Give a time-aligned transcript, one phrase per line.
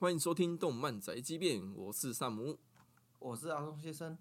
[0.00, 2.58] 欢迎收听《动漫宅急便》，我是萨姆，
[3.18, 4.16] 我是阿松先生。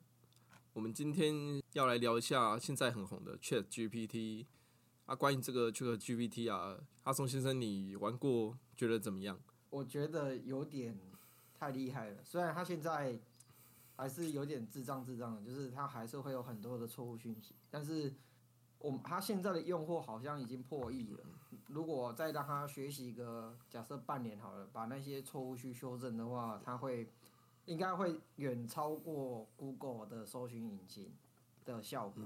[0.74, 4.46] 我们今天要来聊一下现在很红的 Chat GPT
[5.06, 5.16] 啊。
[5.16, 9.40] 关于这个 Chat GPT 啊，阿松先生，你玩过，觉得怎么样？
[9.70, 11.00] 我觉得有点
[11.58, 12.18] 太厉害了。
[12.26, 13.18] 虽然他现在
[13.96, 18.14] 还是有点智障智障的，就是他还是会有很多的错误讯息，但是
[18.80, 21.20] 我们它现在的用户好像已经破亿了。
[21.68, 27.12] 如果再让他学习一个假设半年好了，把那些错误去修正的话，他会
[27.66, 31.16] 应该会远超过 Google 的搜寻引擎
[31.66, 32.24] 的效果。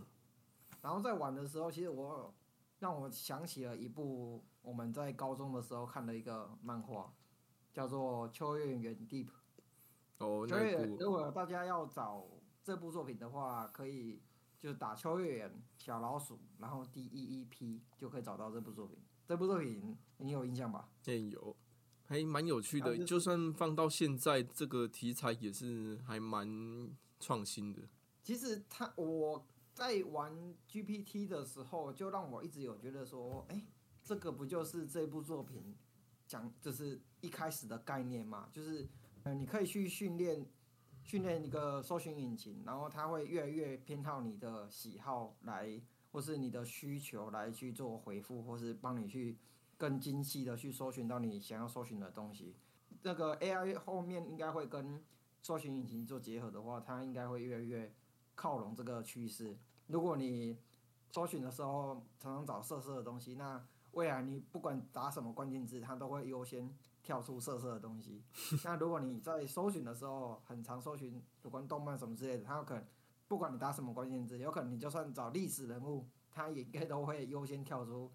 [0.82, 2.34] 然后在玩的时候，其实我
[2.80, 7.14] 让我想起了一部我们在高中的时候看的一个漫画，
[7.74, 9.28] 叫做《秋月原 Deep》。
[10.18, 12.26] 哦，秋叶原，如果大家要找
[12.62, 14.22] 这部作品的话，可以
[14.60, 18.98] 就打秋月原小老鼠，然后 D E E P 就可以找到这部作品。
[19.34, 20.88] 这部作品你有印象吧？
[21.06, 21.56] 也有，
[22.06, 22.96] 还蛮有趣的。
[23.04, 27.82] 就算放到现在，这个题材也是还蛮创新的。
[28.22, 30.32] 其实他我在玩
[30.70, 33.66] GPT 的时候，就让我一直有觉得说，哎，
[34.04, 35.76] 这个不就是这部作品
[36.28, 38.48] 讲，就是一开始的概念嘛？
[38.52, 38.88] 就是，
[39.24, 40.46] 嗯，你可以去训练
[41.02, 45.82] 训练一个搜寻引擎，然后它会越来越偏好你的喜好来。
[46.14, 49.36] 或是你的需求来去做回复，或是帮你去
[49.80, 52.56] 更精细的去搜寻到你想要搜寻的东西。
[53.02, 55.04] 那个 AI 后面应该会跟
[55.42, 57.92] 搜寻引擎做结合的话，它应该会越来越
[58.36, 59.58] 靠拢这个趋势。
[59.88, 60.56] 如果你
[61.12, 66.72] 搜寻的时候常常找色色的东西，那未来你不管打什么关键字，它都会优先
[67.02, 68.22] 跳出色色的东西。
[68.64, 72.86] 那如果你在搜寻的时候很常搜寻有关动漫什么之类的，它可能。
[73.34, 78.12] 不管你打什么关键字，有可能你就算找历史人物，他也应该都会优先跳出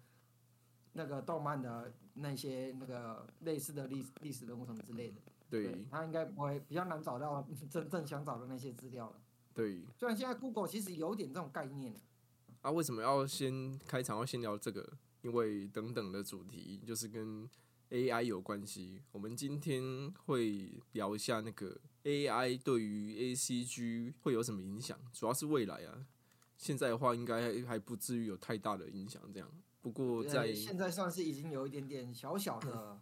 [0.93, 5.21] 那个动漫的那些那个类似的历历史人物什么之类的。
[5.49, 9.21] 对，他应该不会比较难找到真正想找的那些资料了。
[9.53, 11.99] 对，虽然现在 Google 其实有点这种概念。
[12.61, 14.89] 啊，为什么要先开场要先聊这个？
[15.21, 17.45] 因为等等的主题就是跟
[17.89, 19.01] AI 有关系。
[19.11, 21.77] 我们今天会聊一下那个。
[22.03, 22.57] A.I.
[22.57, 24.13] 对于 A.C.G.
[24.21, 24.97] 会有什么影响？
[25.13, 26.05] 主要是未来啊，
[26.57, 29.21] 现在的话应该还不至于有太大的影响。
[29.33, 29.49] 这样，
[29.81, 32.99] 不过在现在算是已经有一点点小小的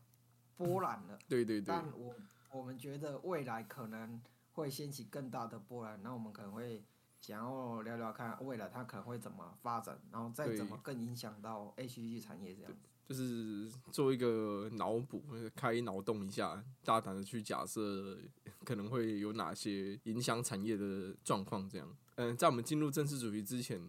[0.55, 1.17] 波澜了。
[1.29, 1.65] 对对对。
[1.65, 2.15] 但我
[2.51, 4.21] 我们觉得未来可能
[4.53, 6.83] 会掀起更大的波澜，那我们可能会
[7.21, 12.19] 想要聊聊看未来它可能会怎么发展，然后再怎么更影响到 A.C.G.
[12.19, 12.87] 产业这样子。
[13.07, 15.23] 就是做一个脑补，
[15.55, 18.19] 开脑洞一下，大胆的去假设
[18.65, 21.69] 可能会有哪些影响产业的状况。
[21.69, 23.81] 这样，嗯，在我们进入正式主题之前，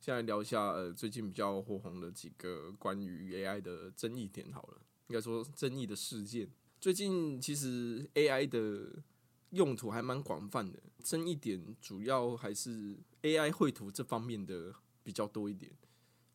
[0.00, 4.50] 先来聊一下呃最近比较火红的几个关于 AI 的争议点。
[4.50, 6.48] 好了，应该说争议的事件。
[6.80, 9.02] 最近其实 AI 的
[9.50, 15.70] 用途还蛮广泛的，争议点主要还是 AI 绘图这方面的比较多一点。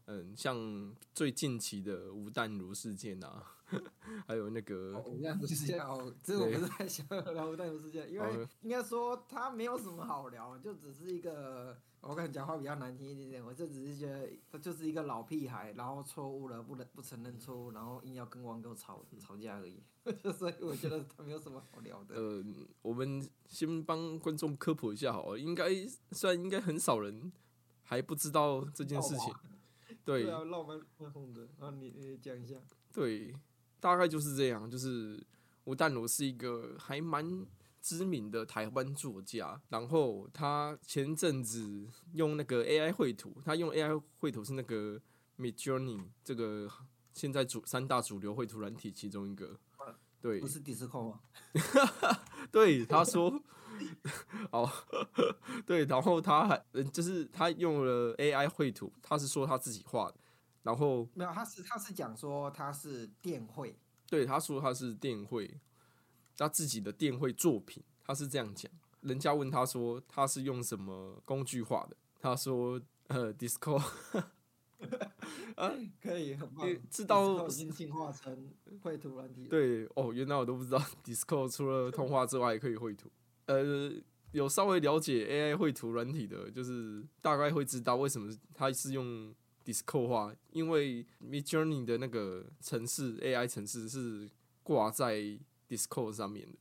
[0.06, 3.56] 嗯，像最近期的吴淡如事件啊，
[4.28, 19.82] 还有那个吴淡如事件哦，这个我不是太想聊吴淡如事件，因为应该说他没有什么好聊，就只是一个，我跟你讲话比较难听一点点，我就只是觉得他就是一个老屁孩，然后错误了不能不承认错误，然后硬要跟网友吵吵架而已，
[20.38, 22.16] 所 以我觉得他没有什么好聊的。
[22.16, 22.44] 呃，
[22.82, 25.70] 我们先帮观众科普一下好了，应该
[26.12, 27.32] 虽然应该很少人
[27.84, 29.34] 还不知道这件事情。
[30.04, 31.72] 对，闹蛮蛮红的啊！
[31.72, 32.56] 你你讲一下。
[32.92, 33.34] 对，
[33.80, 34.70] 大概就是这样。
[34.70, 35.24] 就是
[35.66, 37.46] 吴淡如是一个还蛮
[37.82, 45.00] 知名的台湾作家，然后他前阵子用那个 AI 绘图，他用 AI 绘图是那个
[45.38, 46.70] Midjourney 这个
[47.14, 49.60] 现在主三大主流绘图软体其中一个。
[50.20, 51.20] 对，不是 Discord 吗？
[52.52, 53.42] 对，他说。
[54.52, 54.70] 哦，
[55.66, 60.16] 对，然后他还就是他用了 AI 绘图，他是说他自己画的，
[60.64, 63.76] 然后没有，他是他是讲说他是电绘，
[64.08, 65.60] 对，他说他是电绘，
[66.38, 68.72] 他自己的电绘作品，他是这样讲。
[69.02, 73.84] 人家问他说他是用什么工具画的，他说呃，Discord，
[75.56, 78.52] 啊，可以很棒，知道已经进化成
[78.82, 83.10] 绘图软体，对，哦，原来我都不知道 Discord 除了通话之外还可以绘图。
[83.46, 83.92] 呃，
[84.32, 89.34] 有稍微了解 AI 绘图软体的，就是大概会知道为什么它是用
[89.66, 94.30] Discord 画，因为 Midjourney 的那个城市 AI 城市是
[94.64, 96.58] 挂在 Discord 上面的，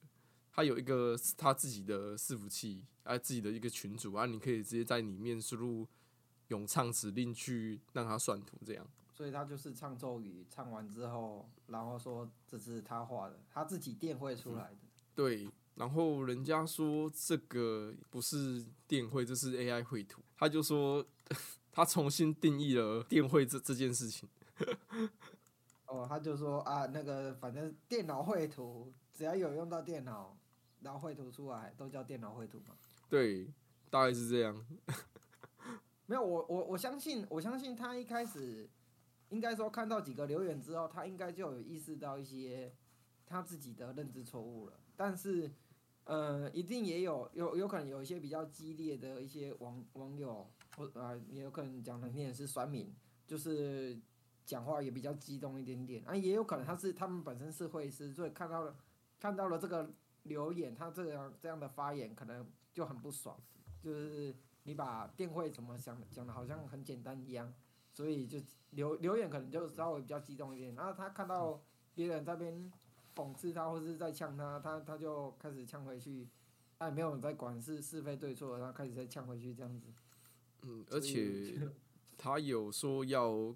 [0.53, 5.87] 它有一个它自己的伺服器，啊，自己的一个群组啊，你可以直接在里面输入
[6.49, 8.87] 咏唱指令去让它算图，这样。
[9.13, 14.79] 所以他就是唱咒语，唱完之后，然后说这是他画的，他自己电绘出来的。
[15.15, 15.47] 对，
[15.81, 21.03] 然后人家说这个不是电绘，这是 AI 绘图，他就说
[21.73, 24.29] 他重新定义了电绘这这件事情。
[25.89, 30.37] 哦，他就说啊，那个反正电脑绘图只要有用到电脑，
[30.83, 32.77] 然后绘图出来都叫电脑绘图嘛。
[33.09, 33.51] 对，
[33.89, 34.63] 大概是这样。
[36.05, 38.69] 没有，我我我相信，我相信他一开始
[39.31, 42.71] 应该说看到几个留言之后，他应该就有意识到一些
[43.25, 44.75] 他自己的认知错误了。
[44.95, 45.51] 但是，
[46.05, 52.93] 呃，一定也有有有可能有一些比较激烈的一些网网友，或啊也有可能讲的你也是酸民，
[53.29, 53.97] 就是
[54.45, 56.03] 讲话也比较激动一点点。
[56.05, 58.77] 啊，也有可能他是他们本身是会师，所以看到了
[59.21, 59.89] 看到了这个
[60.25, 63.41] 留言，他这样这样的发言可能就很不爽，
[63.81, 67.55] 就是你把电会怎么想讲的好像很简单一样，
[67.93, 71.63] 所以就留留言可能就稍微比较激动一点，然后他看到
[71.95, 72.73] 别人在边。
[73.15, 76.29] 讽刺他，或是在呛他，他他就开始呛回去，
[76.79, 79.89] 他也没有在管是是非对错，他开始在呛回去这样子。
[80.63, 81.69] 嗯，而且
[82.17, 83.55] 他有说要，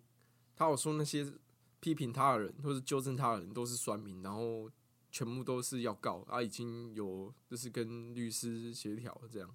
[0.56, 1.32] 他有说那些
[1.80, 4.70] 批评他的人或是纠正他的人都是酸民，然后
[5.10, 9.48] 全部都是要告，啊，已经有就是跟律师协调这样。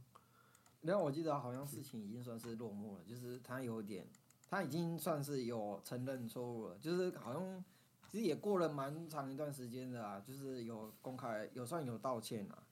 [0.82, 4.08] 然后我记得好像事情已经算是落幕了，就是他有点，
[4.50, 7.64] 他已经算是有承认错误了，就是好像。
[8.12, 12.64] 其实也过了蛮长一段时间的啊，就是有公开有算有道歉啊，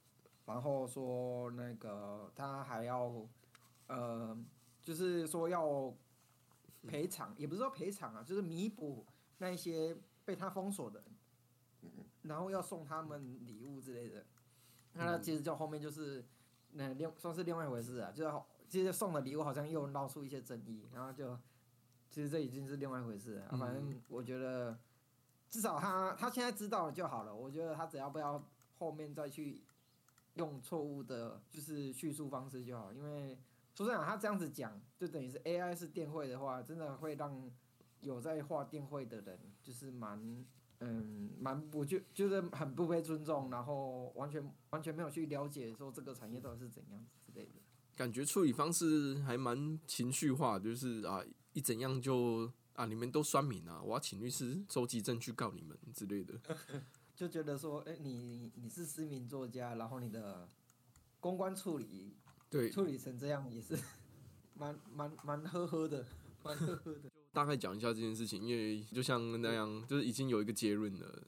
[0.47, 3.13] 然后说那个他还要，
[3.85, 4.35] 呃，
[4.81, 5.93] 就是说要
[6.87, 9.05] 赔偿，也不是说赔偿啊，就是弥补
[9.37, 9.95] 那一些
[10.25, 11.03] 被他封锁的，
[12.23, 14.25] 然后要送他们礼物之类的。
[14.93, 16.25] 那其实就后面就是
[16.71, 18.31] 那另算是另外一回事啊，就是
[18.67, 21.37] 其实送的礼物好像又闹出一些争议，然后就
[22.09, 23.49] 其实这已经是另外一回事了。
[23.59, 24.75] 反正我觉得。
[25.49, 27.33] 至少他他现在知道了就好了。
[27.33, 28.43] 我觉得他只要不要
[28.77, 29.63] 后面再去
[30.35, 32.91] 用错误的，就是叙述方式就好。
[32.91, 33.37] 因为
[33.73, 37.49] 说真的，他这样子讲，就等于是 AI 是电绘的话，真的会让
[38.01, 40.45] 有在画电绘的人就是蛮
[40.79, 47.53] 嗯蛮不就就是很不被尊重，然后完全完全没有去了解说这个产业到底是怎样之类的。
[47.95, 51.23] 感觉处理方式还蛮情绪化，就是啊
[51.53, 52.51] 一怎样就。
[52.77, 52.85] 啊！
[52.85, 53.81] 你们都酸民啊！
[53.81, 56.39] 我要请律师收集证据告你们之类的，
[57.15, 60.47] 就觉得说，哎，你你是知名作家，然后你的
[61.19, 62.15] 公关处理，
[62.51, 63.75] 对，处理成这样也是
[64.53, 66.05] 蛮蛮蛮呵呵的，
[66.43, 67.09] 蛮呵呵的。
[67.33, 71.23] 大概讲一下这件事情，因为就像那样，就是已经有一个结论了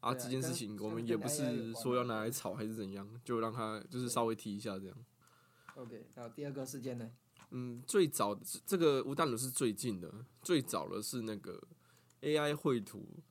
[0.00, 0.12] 啊。
[0.12, 4.96] 这件事情我们也不是说要拿来炒还是怎样，就让他就是稍微提一下这样。
[5.76, 7.08] OK，然后第二个事件呢？
[7.50, 11.60] 嗯，最早这个吴淡如是最近的，最早的是那个
[12.22, 13.22] AI 绘图，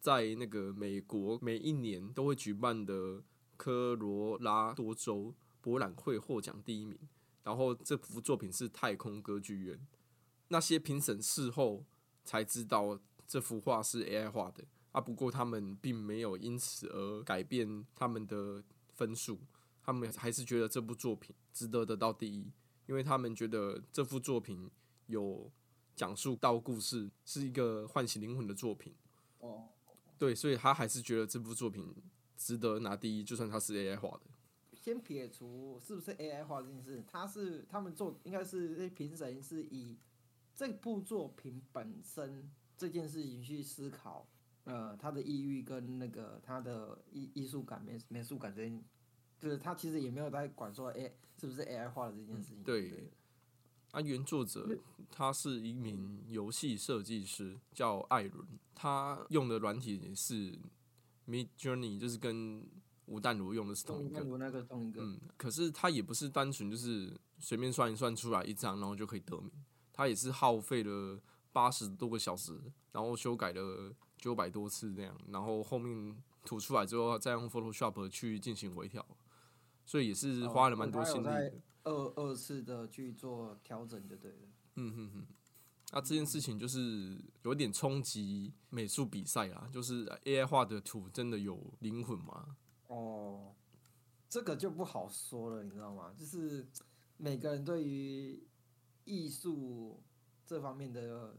[0.00, 3.22] 在那个美国每一年都会举办的
[3.56, 6.98] 科罗拉多州博览会获奖第一名，
[7.42, 9.78] 然后这幅作品是太空歌剧院，
[10.48, 11.84] 那些评审事后
[12.24, 19.38] 才知道这幅画是 AI 画的啊，不过他们并没有因此而改变他们的分数，
[19.82, 22.50] 他们还是觉得这部作品值得得到第一。
[22.88, 24.68] 因为他们觉得这幅作品
[25.06, 25.50] 有
[25.94, 28.94] 讲述到故事，是一个唤醒灵魂的作品。
[29.40, 29.68] 哦，
[30.18, 31.94] 对，所以他还是觉得这部作品
[32.34, 34.22] 值得拿第一，就算他是 AI 画的。
[34.72, 39.98] 先撇除是不是 AI 画这件事，他是他们做应该是评审是以
[40.54, 44.26] 这部作品本身这件事情去思考，
[44.64, 48.80] 呃，他的抑郁跟那个他的艺艺术感、美美术感这些。
[49.40, 52.62] 就是他其实也没有在管说，哎，是不是 AI 画的这件事情。
[52.64, 53.10] 对，
[53.92, 54.68] 啊，原作者
[55.10, 60.58] 他是一名游戏设计师，叫艾伦，他用的软体是
[61.26, 62.66] Mid Journey，就是跟
[63.06, 64.24] 吴淡如用的是同一个。
[64.38, 65.02] 那个同一个。
[65.02, 69.50] 嗯，可是他也不是单纯就是随便算一算出来一张，然后就可以得名。
[69.92, 71.20] 他也是耗费了
[71.52, 72.52] 八十多个小时，
[72.92, 79.04] 然后修改了九百多次这样，然后后面吐出来之后，再用 Photoshop 去进行微调。
[79.88, 81.52] 所以也是花了蛮多心力的，
[81.84, 84.38] 二二次的去做调整就对了。
[84.74, 85.26] 嗯哼哼，
[85.92, 92.58] 那这件事情就是有点冲击美术比赛啦，就是 AI 画的图真的有灵魂吗？
[92.88, 93.54] 哦，
[94.28, 96.12] 这个就不好说了，你知道吗？
[96.14, 96.68] 就是
[97.16, 98.46] 每个人对于
[99.06, 100.02] 艺术
[100.44, 101.34] 这方面的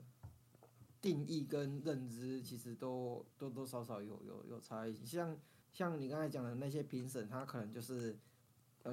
[0.99, 5.05] 定义跟认知，其实都多多少少有有有差异。
[5.05, 5.37] 像
[5.71, 8.17] 像你刚才讲的那些评审，他可能就是。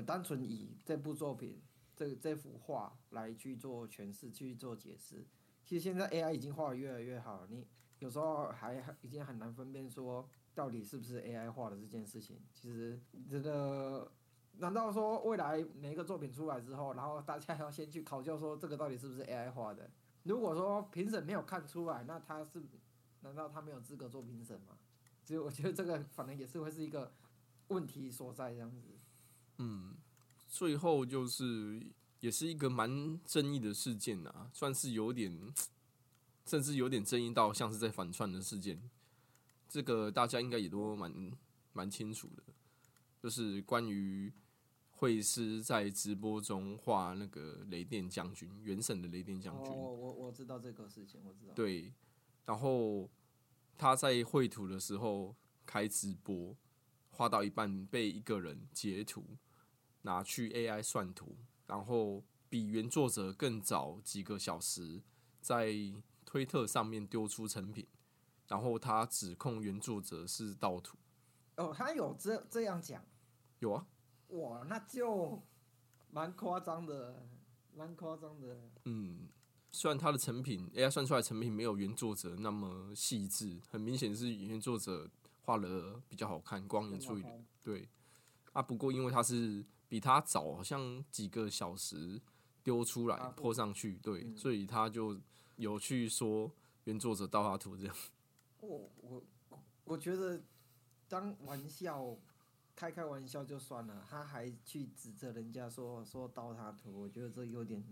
[0.03, 1.61] 单纯以这部作品、
[1.95, 5.27] 这这幅画来去做诠释、去做解释，
[5.65, 7.67] 其实现在 AI 已经画的越来越好了，你
[7.99, 12.41] 有时候还已经很难分辨说到底是不是 AI 画的这件事情。
[12.53, 13.01] 其实
[13.31, 14.11] 真的，
[14.59, 19.91] 难道说未来每一个作品出来之后，然后大家要先去考究说这个到底是不是 AI 画的？
[20.25, 22.63] 如果说评审没有看出来，那他是
[23.21, 24.77] 难道他没有资格做评审吗？
[25.25, 27.13] 所以我觉得这个反正也是会是一个
[27.69, 28.96] 问题所在，这样子。
[29.59, 29.97] 嗯，
[30.49, 31.87] 最后就是
[32.21, 35.53] 也是一个蛮争议的事件啊，算是有点，
[36.45, 38.81] 甚至有点争议到像是在反串的事件。
[39.69, 41.33] 这个大家应该也都蛮
[41.73, 42.43] 蛮清楚的，
[43.21, 44.33] 就是关于
[44.93, 49.73] 会师在直播中画那个雷电将军，原神的雷电将军。
[49.73, 51.53] 哦，我我知道这个事情，我知道。
[51.53, 51.93] 对，
[52.45, 53.11] 然后
[53.77, 55.35] 他在绘图的时候
[55.67, 56.57] 开直播，
[57.11, 59.25] 画到一半被一个人截图。
[60.07, 61.37] 拿去 AI 算图，
[61.67, 65.03] 然后比原作者更早几个小时
[65.41, 65.75] 在
[66.25, 67.85] 推特上面丢出成品，
[68.47, 70.97] 然后他指控原作者是盗图。
[71.57, 73.05] 哦，他有这这样讲？
[73.59, 73.85] 有啊。
[74.29, 75.43] 哇，那就
[76.13, 77.27] 蛮夸张的，
[77.75, 78.71] 蛮夸张的。
[78.85, 79.29] 嗯，
[79.73, 85.11] 虽然他的成品 AI 算出来成品没有原作者那么细致，很明显是原作者
[85.43, 87.25] 画的比较好看，光影处理
[87.65, 87.89] 对。
[88.53, 89.67] 啊，不过因为他是。
[89.89, 92.21] 比他早好像几个小时
[92.65, 95.21] 丢出来泼上去，对，所以他就
[95.57, 96.51] 有去说
[96.85, 97.97] 原作者盗他图这样。
[98.61, 99.23] 我我
[99.85, 100.43] 我觉得
[101.09, 102.17] 当玩笑
[102.75, 107.85] 开开玩笑就算了，他还去指责人家说说盗他图，我觉得这有点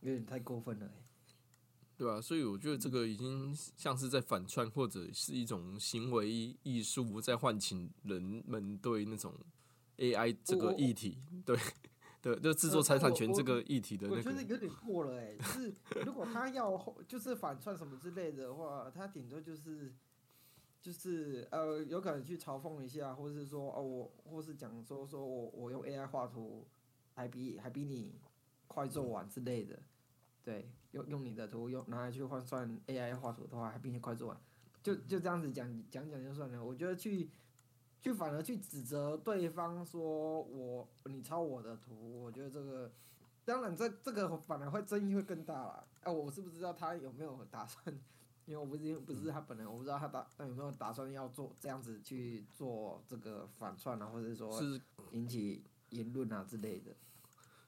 [0.00, 0.92] 有点太过分了
[1.96, 9.34] 对啊，所以我觉得这个已经像是在反串，或者是一种行为艺术，在唤醒人们对那种。
[10.00, 11.56] AI 这个议题，对
[12.22, 15.36] 对，就制作财产权这个议题的那个，我觉得有点过了哎。
[15.36, 16.76] 就是 如果他要
[17.06, 19.92] 就是反串什么之类的话，他顶多就是
[20.82, 26.66] 就是呃，有可能去嘲讽一下，或者是说哦，我或是讲说说我我用 AI 画图
[27.14, 28.14] 还比还比你
[28.66, 29.78] 快做完之类的。
[30.42, 34.40] 对，用用你的图用拿来去换算 AI 画图的话，还比你快做完，
[34.82, 36.64] 就就这样子讲讲讲就算了。
[36.64, 37.28] 我觉得去。
[38.00, 42.90] 就反而去指责对方说我你抄我的图，我觉得这个
[43.44, 45.86] 当然这这个反而会争议会更大了。
[46.02, 47.84] 哎，我是不知道他有没有打算，
[48.46, 54.80] 因为我不是不是他本人，我不知道他打他有没有打算要做这样子去做这个反串啊，或者说是
[55.12, 56.92] 引起言论啊之类的。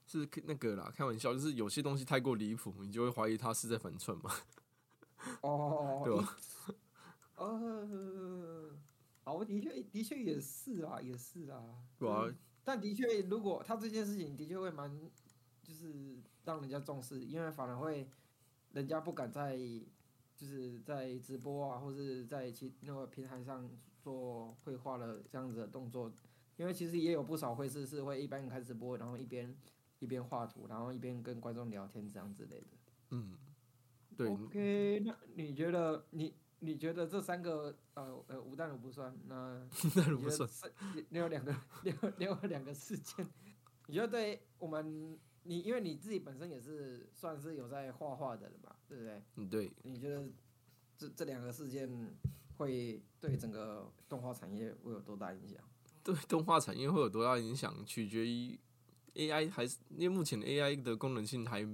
[0.07, 4.31] 是那个啦，开玩笑，就是有些东西太过离谱，你就会怀疑他是在反串嘛。
[5.43, 6.37] 哦，对吧？
[7.37, 8.71] 哦。
[9.25, 11.63] 哦，的确，的确也是啊，也是啊。
[11.99, 12.27] 对啊。
[12.65, 15.11] 但的确，如果他这件事情的确会蛮，
[15.63, 18.09] 就是让人家重视，因为反而会，
[18.73, 19.57] 人家不敢在，
[20.37, 23.69] 就是在直播啊，或者在其那个平台上
[24.01, 26.13] 做绘画的这样子的动作，
[26.57, 29.57] 因为其实也有不少会是是会一边开直播，然后一边
[29.99, 32.67] 一边画图，然后一边跟观众聊天这样之类的。
[33.11, 33.37] 嗯，
[34.17, 34.29] 对。
[34.29, 36.35] OK，那你觉得你？
[36.65, 39.61] 你觉得这三个呃呃吴淡如不算，那
[40.23, 40.49] 不算，
[41.09, 41.53] 你有两个，
[41.83, 43.27] 你 有你有两个事件，
[43.89, 49.23] 你觉得对我们，你因为你自己本身也是算是有在画画的人嘛，对不对？
[49.35, 49.73] 嗯，对。
[49.83, 50.25] 你觉得
[50.97, 51.91] 这这两个事件
[52.59, 55.59] 会对整个动画产业会有多大影响？
[56.05, 58.57] 对动画产业会有多大影响，取决于
[59.15, 61.67] AI 还是因为目前 AI 的功能性还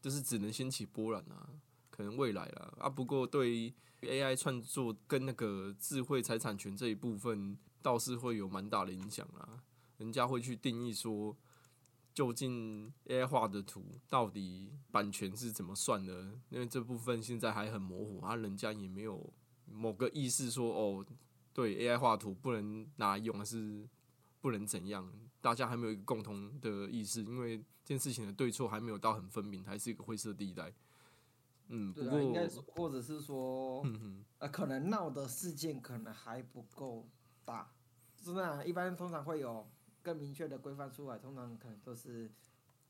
[0.00, 1.46] 就是只能掀起波澜啊，
[1.90, 2.88] 可能未来了啊。
[2.88, 3.74] 不过对。
[4.02, 9.62] AI 创作跟那个智慧财产权这一部分倒是会有蛮大的影响啊，
[9.98, 11.36] 人家会去定义说，
[12.14, 16.38] 究竟 AI 画的图到底版权是怎么算的？
[16.48, 19.32] 因为这部分现在还很模糊，啊，人家也没有
[19.66, 21.06] 某个意识说，哦，
[21.52, 23.88] 对 AI 画图不能拿来用，还是
[24.40, 25.12] 不能怎样？
[25.40, 30.72] 大家还没有一个共同的意识，因为这件事情的对错还没有到很分明，还是一个灰色地带。
[31.72, 37.08] 嗯，对啊，应该是，或者是说，嗯呃，可能闹的事件可能还不够
[37.44, 37.72] 大，
[38.16, 39.70] 是那一般通常会有
[40.02, 42.28] 更明确的规范出来，通常可能都是，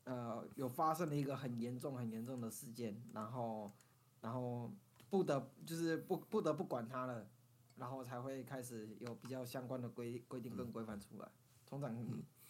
[0.05, 3.71] 呃，有发生了一个很严重、很严重的事件，然后，
[4.19, 4.71] 然后
[5.11, 7.29] 不得就是不不得不管它了，
[7.77, 11.31] 然后才会开始有比较相关的规规定跟规范出来，
[11.67, 11.95] 通常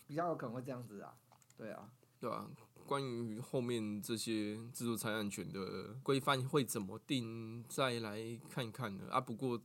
[0.08, 1.14] 比较有可能会这样子啊，
[1.58, 2.50] 对啊，对啊。
[2.86, 8.20] 关于后面这些自助财产权的规范会怎么定，再来
[8.50, 9.04] 看一看呢？
[9.12, 9.62] 啊，不过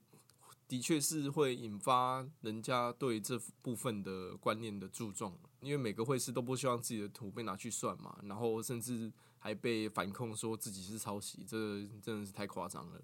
[0.69, 9.47] 的确是会引发人家对这部分的观念的注重，因为每个会师都不希望自己的图被拿去算嘛，然后甚至还。
[9.47, 13.01] 还被反控说自己是抄袭，这真的是太夸张了，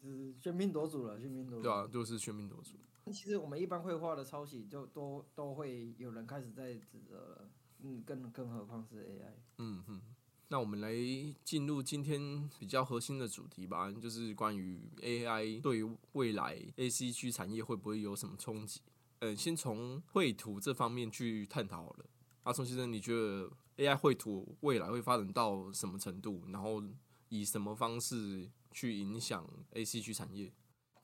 [0.00, 1.62] 是喧宾夺主了，喧宾夺主。
[1.62, 2.78] 对啊，就是喧宾夺主。
[3.12, 7.50] 其实我们一般绘画的抄袭，就都都会有人开始在指责了，
[7.82, 9.32] 嗯，更更何况是 AI。
[9.58, 10.00] 嗯哼，
[10.48, 10.92] 那我们来
[11.44, 15.82] 进入今天比较核心的主题吧，就是关于 AI 对
[16.12, 18.80] 未来 ACG 产业会不会有什么冲击？
[19.20, 22.06] 嗯，先从绘图这方面去探讨好了。
[22.44, 26.42] 阿聪先生，你觉得 AI 绘图未来会发展到什么程度？
[26.48, 26.82] 然后
[27.28, 30.52] 以什么方式去影响 ACG 产业？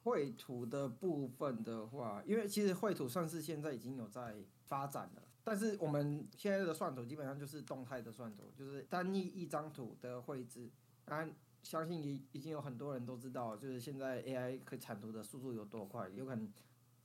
[0.02, 10.68] 绘图的部分的话，因为其实绘图算是现在已经有在发展了，但是我们现在的算图基本上就是动态的算图，就是单一一张图的绘制。
[11.04, 16.52] 当然，相信已已经有很多人都知道，就是现在 AI 可以产图的速度有多快，有可能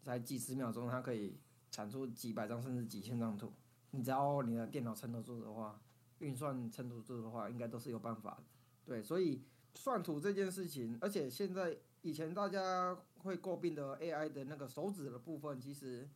[0.02, 1.38] 在几十秒钟它可以
[1.70, 3.54] 产出几百张甚至几千张图。
[3.92, 5.80] 你只要你的电脑撑得住的话，
[6.18, 8.44] 运算撑得住的话，应该都是有办法的。
[8.84, 9.44] 对，所以
[9.76, 11.78] 算图这件事情，而且现在。
[12.04, 16.10] 以前大家会诟病的 AI 的那个手指的部分，其实，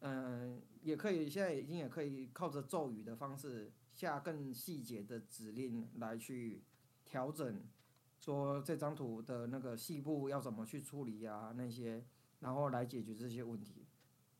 [0.00, 6.62] 嗯，也可以，现在已经也可以靠着咒语的方式下更细节的指令来去
[7.04, 7.62] 调整，
[8.18, 12.04] 说这张图的那个细部要怎么去处理呀那些，
[12.40, 13.86] 然后来解决这些问题。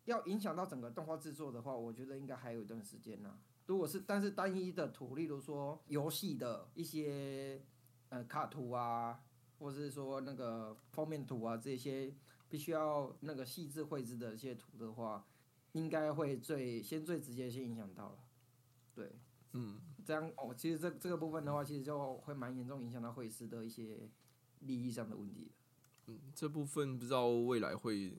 [0.05, 3.39] 要影响到整个动画制作的话，我觉得应该还有一段时间呢。
[3.67, 7.63] 如果是但是单一的图，例如说游戏的一些
[8.09, 9.23] 呃卡图啊。
[9.59, 12.13] 或是说那个封面图啊，这些
[12.47, 15.25] 必须要那个细致绘制的一些图的话，
[15.77, 18.19] 应该会最先最直接先影响到了。
[18.95, 19.13] 对，
[19.53, 24.09] 嗯，这样哦，其实这这个部分的话，其实就会蛮严重影响到会师的一些
[24.61, 25.53] 利益上的问题。
[26.07, 28.17] 嗯，这部分不知道未来会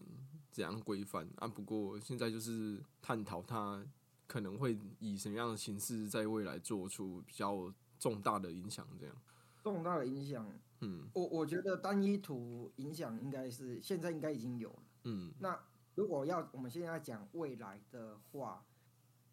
[0.51, 1.47] 怎样规范啊？
[1.47, 3.83] 不过现在就是探讨它
[4.27, 9.15] 可能会以什么样的形式在未来做出比较重大的影响，这样。
[9.63, 10.47] 重大的影响。
[10.81, 14.83] 嗯，我我觉得单一图影响应该是现在应该已经有了。
[15.05, 15.59] 嗯，那
[15.97, 18.63] 如果要我们现在讲未来的话，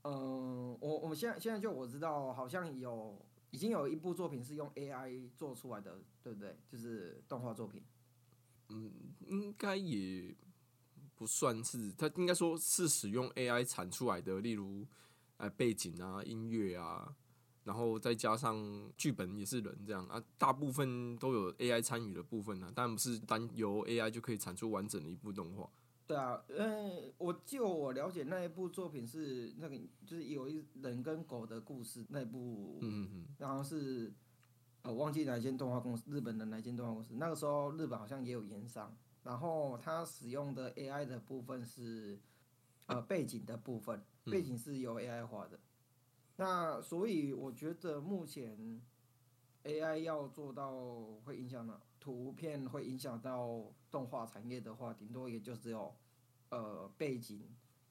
[0.01, 6.57] 嗯，我我们现在现在就我知道好像有已经有一部作品是用 AI 做出来的，对不对？
[6.67, 7.85] 就是动画作品。
[8.71, 8.91] 嗯，
[9.27, 10.35] 应该也
[11.15, 14.87] 不算是，它应该说是使用 AI 产出来的，例如
[15.37, 17.15] 呃背景啊、音乐啊。
[17.65, 25.71] 然后再加上剧本也是人这样啊，大部分都有 AI 参与的部分呢，但不是单由 AI 就可以产出完整的一部动画。
[26.07, 34.13] 对啊，嗯，我就我了解那一部作品是那个，就是有一人跟狗的故事那部，嗯嗯，然后是
[34.83, 42.21] 呃忘记哪间动画公司，日本的哪间动画公司，那个时候日本好像也有盐商，然后他使用的 AI 的部分是
[42.87, 45.59] 呃背景的部分，背景是由 AI 画的。
[46.37, 48.83] 那所以我觉得目前
[49.65, 50.73] AI 要做到
[51.25, 55.95] 会影响到图片，会影响到动画产业的话，顶多也就只有
[56.51, 57.43] 呃背景，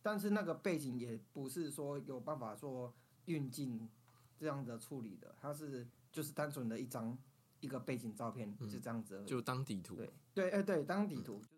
[0.01, 2.93] 但是那个背景也不是说有办法做
[3.25, 3.89] 运镜
[4.37, 7.17] 这样的处理的，它是就是单纯的一张
[7.59, 9.95] 一个背景照片就这样子，就当底图。
[9.95, 11.49] 对对哎对，当底图就是。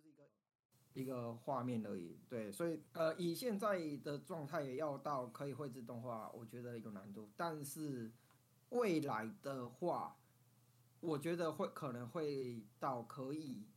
[0.95, 7.29] 一个画面而已，对，所以呃，以现在的状态要到可以绘制动画，我觉得有难度。
[7.35, 8.09] 但是
[8.69, 10.17] 未来的话，
[10.99, 13.67] 我觉得会可能会到可以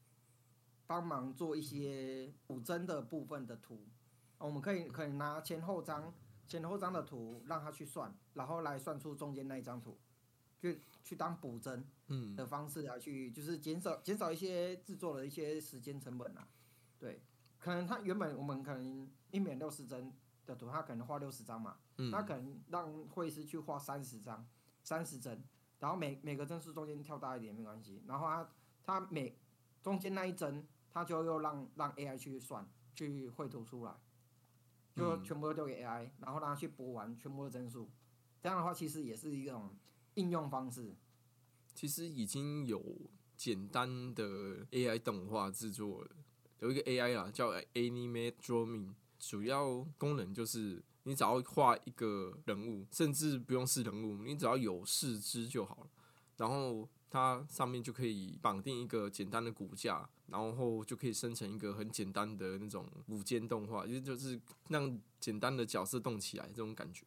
[0.86, 3.86] 帮忙做一些补帧的部分的图，
[4.38, 6.12] 我们可以可以拿前后张
[6.46, 9.98] 前后张的图让他去算，然后来算出中间那一张图，
[10.58, 10.70] 就
[11.04, 11.86] 去当补帧
[12.34, 16.48] 的方式来去，就是减少减少一些制作的一些时间成本啊。
[16.98, 17.22] 对，
[17.58, 20.12] 可能他原本我们可能一秒六十帧
[20.46, 21.76] 的图，他可能画六十张嘛，
[22.10, 24.48] 他可能让绘师去画三十张，
[24.88, 25.38] 三十帧，
[25.78, 28.50] 然后每每个帧数中间跳大一点没关系，然后它
[28.82, 29.38] 它每
[29.82, 33.94] 中间那一帧，它就又让让 AI 去算，去绘图出来，
[34.96, 37.90] 就全部都丢给 AI，然后让它去播完全部的帧数，
[38.40, 39.76] 这样的话其实也是一种
[40.14, 40.96] 应用方式。
[41.74, 42.82] 其实已经有
[43.36, 46.10] 简单的 AI 动画制作了。
[46.60, 55.86] 有一个 AI 啊，叫 Animate Drawing，主要功能就是你只要画一个人物，甚至不用是人物，你只要有四肢就好了。
[56.36, 67.06] 然后它上面就可以绑定一个简单的骨架，然后就可以生成一个很简单的那种五间动画，也就是让简单的角色动起来这种感觉。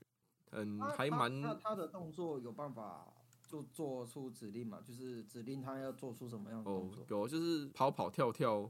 [0.50, 1.40] 嗯，还蛮。
[1.40, 3.08] 那他的动作有办法
[3.48, 4.82] 就做出指令嘛？
[4.86, 7.06] 就是指令他要做出什么样的动作？
[7.08, 8.70] 有，就是跑跑跳跳。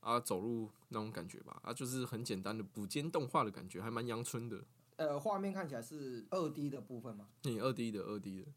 [0.00, 4.64] 啊，走路那种感觉吧，啊，就是很简单的补间动画的感觉，还蛮阳春的。
[4.96, 7.28] 呃，画面看起来是二 D 的部分吗？
[7.42, 8.52] 你二 D 的，二 D 的。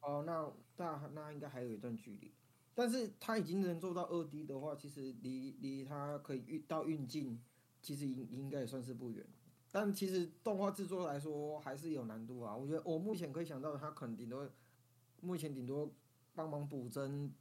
[0.00, 2.32] 哦，那那那应该还有一段距离。
[2.74, 7.40] 但是它已经能做到二 D 的话，其实离离它可以运到运镜，
[7.80, 9.26] 其实应应该也算是不远。
[9.70, 12.56] 但其实动画制作来说还是有难度啊。
[12.56, 14.48] 我觉得我目前可以想到，它可能顶多
[15.20, 15.92] 目前顶多
[16.34, 17.32] 帮忙补帧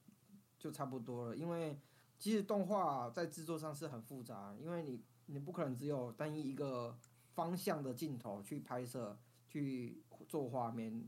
[0.58, 1.36] 就差不多了。
[1.36, 1.80] 因为
[2.22, 6.96] 其实动画在制作上是很复杂，因为你你不可能只有单一一个
[7.34, 11.04] 方向的镜头去拍摄去做画面。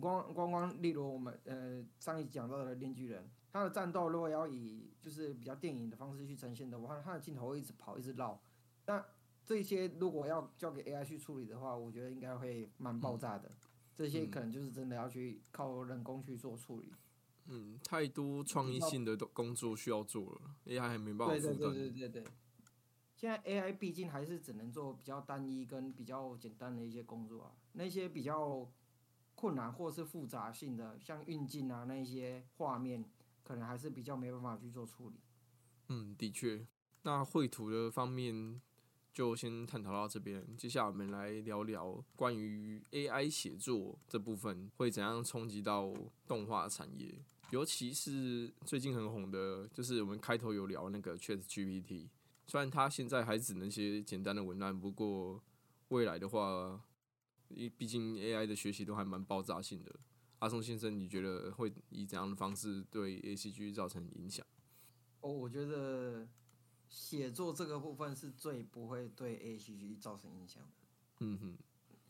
[0.00, 8.40] 光光光，例如我们呃上一集讲到的《链锯人》，他的战斗如果要以就是比较电影的方式去呈现的话，他的镜头会一直跑，一直绕。
[8.86, 9.04] 那
[9.44, 13.50] 这些如果要交给 AI 去处理的话，我觉得应该会蛮爆炸的。
[13.92, 16.92] 这些可能就是真的要去靠人工去做处理。
[16.92, 16.96] 嗯，
[17.84, 22.24] 太多创意性的工作需要做了，AI 还没办法对对对对对对。
[23.16, 28.70] 现在 AI 毕竟还是只能做比较单一跟比较简单的一些工作啊，那些比较。
[29.40, 33.04] 困难或是复杂性的，像运镜啊那些画面，
[33.44, 35.20] 可能还是比较没办法去做处理。
[35.86, 36.66] 嗯，的确。
[37.02, 38.60] 那绘图的方面
[39.18, 45.92] 就先探讨到这边，接下来我们来聊聊关于 AI 写作这部分会怎样冲击到
[46.28, 47.12] 动画产业，
[47.50, 52.06] 尤其是最近很红的，就是我们开头有聊那个 ChatGPT，
[52.46, 55.42] 虽然它现在还只能写简单的文案，不过
[55.88, 56.80] 未来的话。
[57.48, 59.92] 因毕竟 AI 的学习都还蛮爆炸性的，
[60.38, 64.46] 阿松先生，你觉得会以怎样的方式对 ACG 造成影响？
[65.22, 66.28] 哦，我觉得
[66.88, 70.70] 写作这个部分是最不会对 ACG 造成影响的。
[71.20, 71.58] 嗯哼，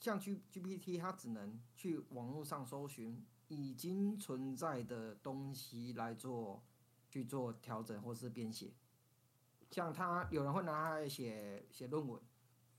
[0.00, 6.62] 像 G GPT 它只能去网络上搜寻已经存在的东西来做
[7.08, 8.72] 去做调整或是编写，
[9.70, 12.20] 像他有人会拿它来写写论文。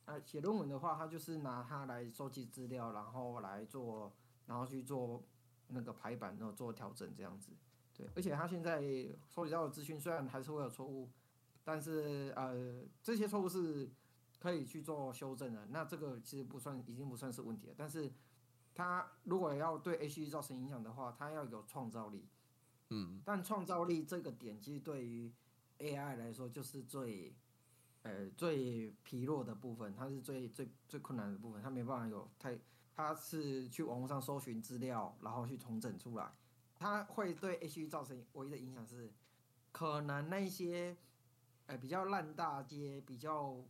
[0.06, 4.12] 啊写论文的话，他就是拿它来收集资料，然后来做，
[4.48, 5.24] 然后去做
[5.68, 7.52] 那个排版，然后做调整这样子。
[7.94, 8.82] 对，而且他现在
[9.28, 11.08] 收集到的资讯虽然还是会有错误，
[11.70, 13.88] 但是呃，这些错误是
[14.40, 15.68] 可以去做修正的。
[15.68, 17.76] 那这个其实不算，已经不算是问题了。
[17.78, 18.12] 但是
[18.74, 22.28] 他如果要对 H E 造成影响的话，他要有创造力。
[22.90, 23.22] 嗯。
[23.24, 25.32] 但创造力这个点，其实对于
[25.78, 27.36] A I 来说就是最。
[28.02, 32.58] 呃，最疲弱的部分，它是最最最困难的部分，它没办法有太，
[32.96, 36.32] 它是去网络上搜寻资料，然后去重整出来，
[36.78, 39.12] 它会对 H E 造成唯一的影响是，
[39.74, 40.96] 可能那些，
[41.70, 43.64] 呃，比较烂大街、比较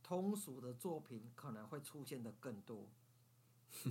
[0.00, 2.86] 通俗的作品可能会出现的更多，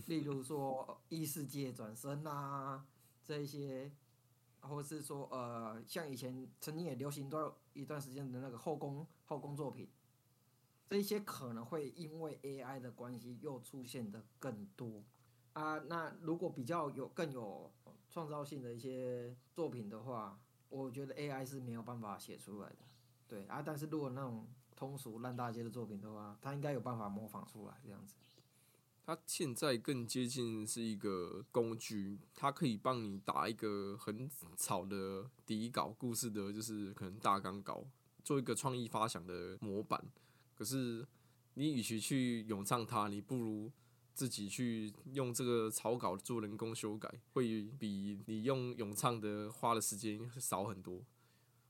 [0.08, 2.88] 例如说异世界转生啊，
[3.24, 3.92] 这一些。
[4.62, 9.88] 或是说，呃，像以前曾经也流行多一段时间的那个后宫后宫作品，
[10.90, 15.04] 这一些可能会因为 AI 的关系又出现的更多
[15.54, 15.78] 啊。
[15.78, 17.72] 那如果比较有更有
[18.10, 22.78] 创造性的一些作品的话，我觉得 AI 是没有办法写出来的。
[23.28, 28.16] 对啊，但是如果那种通俗烂大街的作品的话，他应该有办法模仿出来这样子。
[29.06, 37.86] 它现在更接近是一个工具，它可以帮你打一个很草的底稿，故事的就是可能大纲稿，
[38.24, 40.04] 做一个创意发想的模板。
[40.56, 41.08] 可是
[41.54, 43.72] 你与其去咏唱它，你不如
[44.16, 51.04] 自己去用这个草稿做人工修改，会比你用咏唱的花的时间少很多。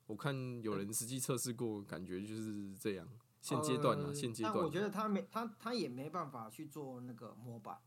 [0.07, 3.07] 我看有人实际测试过，感觉就是这样。
[3.41, 4.13] 现阶段呢？
[4.13, 7.77] 现阶段，但我觉得他没他他也没办法去做那个模板。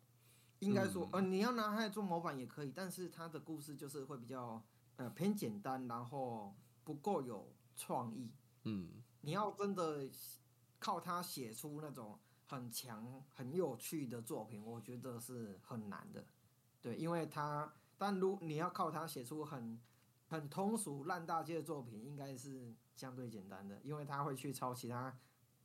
[0.61, 4.61] 应该说，呃，你要拿它来做模板也可以，但是他的故事就是会比较
[4.97, 6.53] 呃偏简单，然后
[6.83, 8.33] 不够有创意。
[8.65, 10.09] 嗯，你要真的
[10.81, 16.25] 靠他写出那种很强、很有趣的作品，我觉得是很难的。
[16.83, 19.81] 对，因为他，但如你要靠他写出很
[20.29, 25.19] 很通俗烂大街的作品，应该是相对简单的，因为他会去抄其他。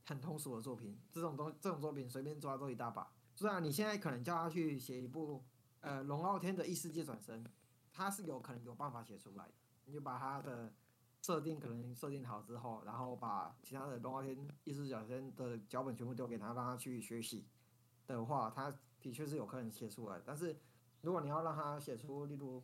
[0.06, 3.10] 很通俗的作品，这种东这种作品随便抓都一大把。
[3.36, 5.42] 虽然你现在可能叫他去写一部
[5.80, 7.42] 呃龙傲天的异世界转身，
[7.90, 9.54] 他是有可能有办法写出来的。
[9.86, 10.74] 你就把他的
[11.22, 17.48] 设定可能设定好之后，然后把其他的龙傲天异世界转身的脚本全部丢给他，让他去学习
[18.06, 20.22] 的话，他的确是有可能写出来。
[20.26, 20.60] 但是
[21.00, 22.62] 如果你要让他写出，例如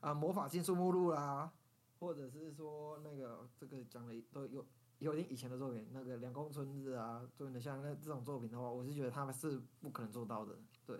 [0.00, 1.52] 啊魔法禁书目录啦，
[1.98, 4.64] 或者是说那个这个讲的都有。
[5.00, 10.58] 有点以前的作品，那个《两宫春日》啊，做的像那这种作品的话，我是觉得他们是不可能做到的。
[10.84, 10.98] 对，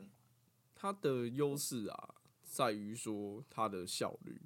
[0.73, 4.41] 它的优势啊，在于说它的效率，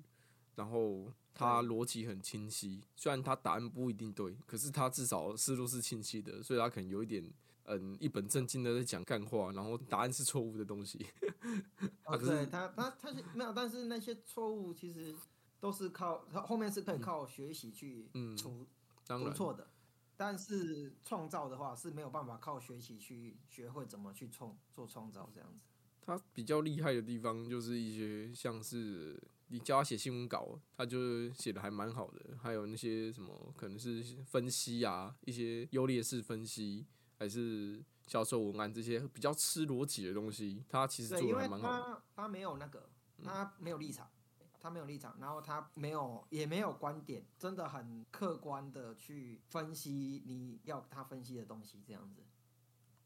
[0.54, 2.82] 然后它逻辑很清晰。
[2.96, 7.22] 虽然它答案不一定对，可是它至少思路是清晰的，所以它可能有一点
[7.66, 11.06] 嗯一本正经的在讲干话，然后答案是错误的东西。
[12.04, 15.14] 啊，对他他他是没有，但是那些错误其实
[15.60, 18.66] 都是靠他后面是可以靠学习去嗯除
[19.06, 19.68] 当然，不错的，
[20.16, 25.64] 但是创造的话是没有办法靠学习去学会怎么去创做创造这样子。
[26.04, 32.36] 他比较厉害的地方就是一些像是你教他写新闻稿，他就写的还蛮好的。
[32.42, 36.84] 还有那些什么可能是分析啊，一些优劣势分析，
[37.22, 41.80] 还是销售文案这些比较吃逻辑的东西，他其实做的还蛮好的。
[41.80, 42.90] 他他没有那个，
[43.22, 44.10] 他没有立场，
[44.58, 52.24] 他没有立场，然后他没有也没有观点，真的很客观的去分析你要他分析的东西这样子。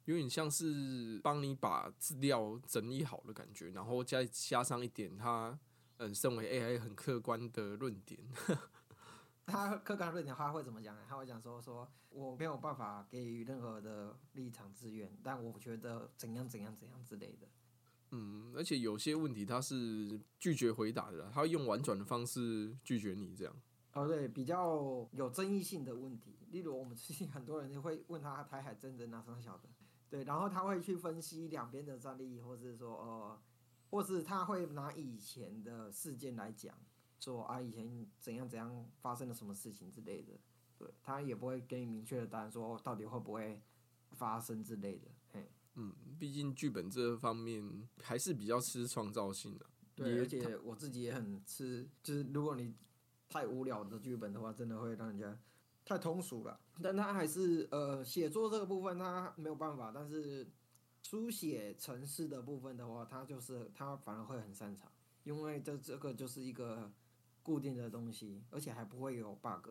[0.06, 5.58] 有点像是帮你把资料整理好的感觉，然后再加上一点他
[5.98, 8.18] 嗯，身为 AI 很客观的论点。
[9.46, 11.02] 他客观论点他会怎么讲呢？
[11.08, 17.46] 他会讲说说我没有办法给予任何的立场资源，但我觉得怎样怎样怎样之类的。
[18.10, 23.54] 嗯，而且有些问题他是拒绝回答的啦，他会用婉转的方式拒绝你这样。
[23.92, 29.68] 哦，对，比较有争议性的问题，例如我们最近很多人就会问他台海战争啊什么小的，
[30.10, 33.40] 对，然后他会去分析两边的战力，或是说呃，
[33.90, 36.76] 或是他会拿以前的事件来讲，
[37.18, 40.32] 说啊以前怎样怎样发生了什么事情之类的，
[40.78, 43.62] 对他也不会给你明确的答案，说到底会不会
[44.12, 49.66] 发生之类的，嘿，嗯，毕竟剧本这方面还是比较吃创造性的。
[49.94, 52.74] 对，而且我自己也很吃，就是如果你
[53.28, 55.38] 太无聊的剧本的话，真的会让人家
[55.84, 56.60] 太通俗了。
[56.82, 60.46] 但他还是呃写作这个部分他没有办法，但是
[61.02, 64.92] 书写城市的部分的话，他就是他反而会很擅长，
[65.24, 66.92] 因为这这个就是一个
[67.46, 69.70] 固定的东西，而且还不会有 bug，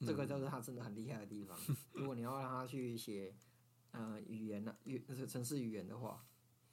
[0.00, 1.56] 这个就是他真的很厉害的地方。
[1.94, 3.32] 如果你要让他去写
[3.92, 6.26] 呃语言呢、语那是城市语言的话，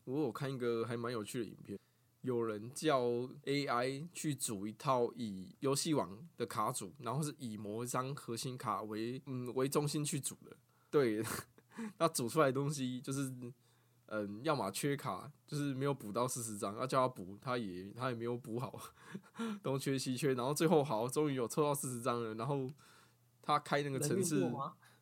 [0.06, 1.80] 我有看一个还蛮有趣的影片，
[2.22, 3.04] 有人叫
[3.44, 10.58] AI 去组一套以游戏王的卡组，然后是以某一张核心卡为嗯为中心去组的。
[10.90, 11.24] 对，
[12.00, 13.32] 那组出来的东西就是
[14.08, 18.80] 嗯，要么缺卡，就是没有补到四十张，要叫他补，他也他也没有补好，
[19.64, 22.72] 东缺西缺，然后最后好，终于有凑到四十张了，然后
[23.42, 24.50] 他开那个城市。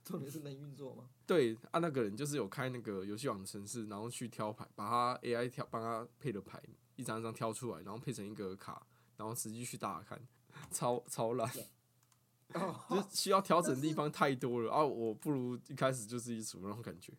[0.06, 1.06] 重点是能运作吗？
[1.26, 6.62] 对啊，那个人就是有开那个游戏网的程式，然后去挑牌，把他 AI 挑帮他配的牌
[6.98, 8.86] 一张一张挑出来，然后配成一个卡，
[9.16, 10.22] 然后实际去打打看，
[10.72, 11.50] 超超烂，
[12.54, 14.84] 哦， 就是需要调整的地方太多了啊！
[14.84, 17.14] 我不如一开始就是一组那种感觉，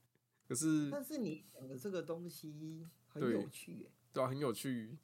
[0.55, 4.97] 可是但是你讲的这个东西很有趣耶，对啊，很有趣，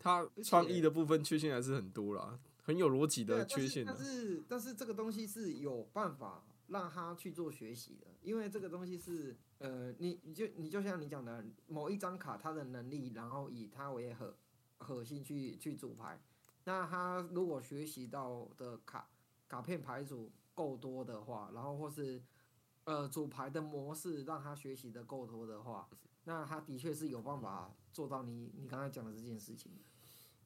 [0.00, 14.36] 它创意的部分缺陷还是很多啦，很有逻辑的缺陷的但，是但是这个东西是有办法让他去做学习的，因为这个东西是呃，你你就你就像你讲的，某一张卡它的能力，然后以它为核
[14.78, 16.20] 核心去去组牌，
[16.64, 19.08] 那他如果学习到的卡
[19.46, 22.20] 卡片牌组够多的话，然后或是
[22.86, 25.88] 呃组牌的模式让他学习的够多的话，
[26.24, 29.78] 那他的确是有办法做到你你刚才讲的这件事情的。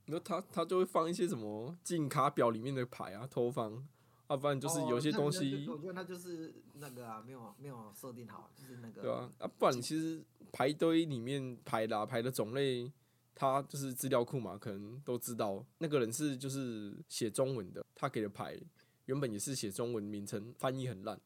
[0.07, 3.87] 你说他他就会放一些什么进卡表里面的牌啊，偷放，
[4.29, 9.03] 要不然就是有些东西就我觉得他就是那个啊，没有没有设定好，就是那个。
[9.03, 12.91] 对啊，啊，不然你其实牌堆里面牌的、啊、排的种类，
[13.35, 18.59] 他就是资料库嘛，可能都知道那个人是就是写中文的，他给的牌
[19.05, 21.21] 原本也是写中文名称，翻译很烂，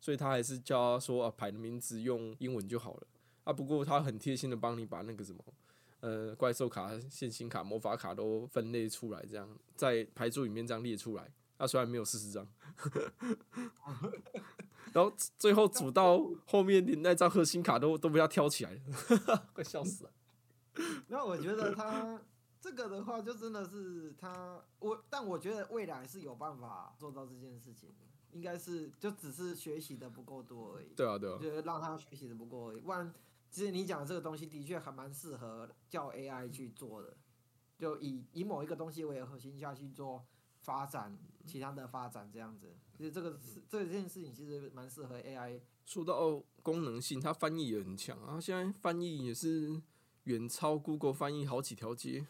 [0.00, 3.06] 所以他还是叫他说啊牌的名字用英文就好了
[3.44, 3.52] 啊。
[3.52, 5.44] 不过他很贴心的帮你把那个什么
[6.00, 11.30] 呃怪兽卡、线性卡、魔法卡都分类出来，这样在牌组里面这样列出来。
[11.58, 12.46] 他、虽然没有四十张，
[14.92, 18.80] 然后最后组到后面连那张核心卡都都被他挑起来
[19.26, 20.10] 了， 快笑死了。
[21.08, 22.22] 那我觉得他
[22.60, 27.90] 这个的话，就真的是他我，但我觉得未来是有办法做到这件事情，
[28.32, 30.88] 应该是就只是学习的不够多而已。
[30.96, 33.12] 对啊，对啊，就是让他学习的不够而已，不然
[33.50, 37.16] 其实你讲的这个东西的确还蛮适合叫 AI 去做的，
[37.78, 40.24] 就以以某一个东西为核心下去做
[40.60, 42.76] 发展，其他的发展这样子。
[42.96, 49.80] 其实这个是这件事情其实蛮适合 AI 说到功能性，它翻译也很强啊，现在翻译也是
[50.24, 52.26] 远超 Google 翻译好几条街。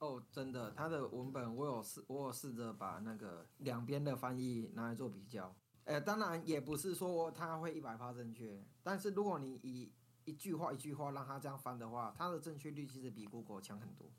[0.00, 5.54] 哦，真的，它的文本我有试，我有试着把那个两边的翻译拿来做比较。
[5.84, 9.92] 呃，当然也不是说它会一百发正确，但是如果你以
[10.24, 14.10] 一句话一句话让它这样翻的话，它的正确率其实比 Google 强很多。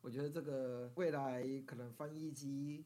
[0.00, 2.84] 我觉得这个未来可能翻译机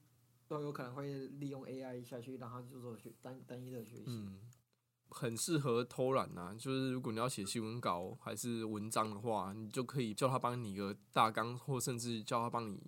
[0.48, 4.26] 都有可能会利用 AI 下去让它去做学单单一的学习。
[5.12, 12.80] 很适合偷懒呐、就是如果你要写新闻稿还是文章的话，你就可以叫他帮你一个大纲，或甚至叫他帮你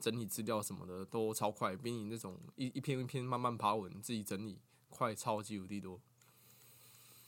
[0.00, 4.58] 整理资料什么的，都超快，比你那种一一篇一篇慢慢爬文自己整理
[4.88, 6.00] 快超级无敌多。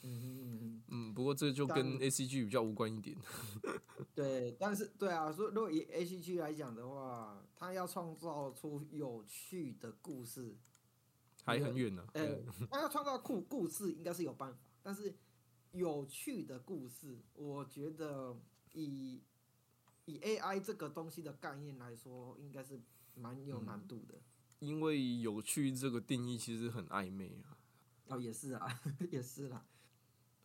[0.02, 3.16] 嗯嗯嗯，嗯，不过这就跟 A C G 比较无关一点。
[4.14, 10.56] 对，但是对啊，说如果以 A C G 来讲的话，它要创造出有趣的故事，
[11.44, 15.14] 还很远呢、呃嗯，它要创造故故事应该是有办法，但是
[15.72, 18.37] 有趣的故事，我觉得
[18.72, 19.22] 以
[20.05, 22.81] 以 A I 这个东西的概念来说，应该是
[23.14, 24.14] 蛮有难度的。
[24.59, 27.57] 因为有趣这个定义其实很暧昧啊，
[28.09, 28.66] 哦，也是啊，
[29.11, 29.64] 也是啦，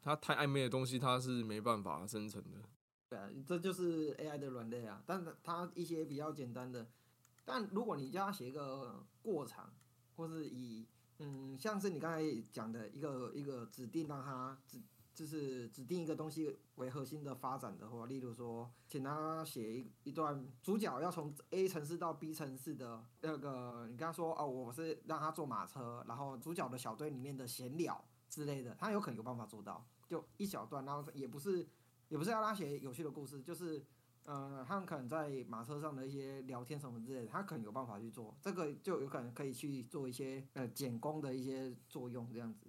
[0.02, 2.62] 它太暧昧的东西它是没办法生成的。
[3.10, 5.02] 对啊，这就是 AI 的软肋啊。
[5.06, 6.88] 但是它一些比较简单的，
[7.44, 9.74] 但如果你叫它写一个过场，
[10.16, 10.86] 或是以
[11.20, 14.82] 嗯，像是你刚才讲的一个一个指定让它指
[15.14, 31.68] 就是指定一个东西为核心的发展的话，例如说，请他写一一段主角要从 A 城市到 B 城市的那个，你跟他说哦，我是让他坐马车，然后主角的小队里面的闲聊之类的，他有可能有办法做到，就一小段，然后也不是
[32.10, 33.86] 也不是要他写有趣的故事，就是
[34.26, 42.68] 呃，他们可能在马车上的一些聊天什么之类的，他可能有办法去做，这个就有可能可以去做一些呃减工的一些作用这样子。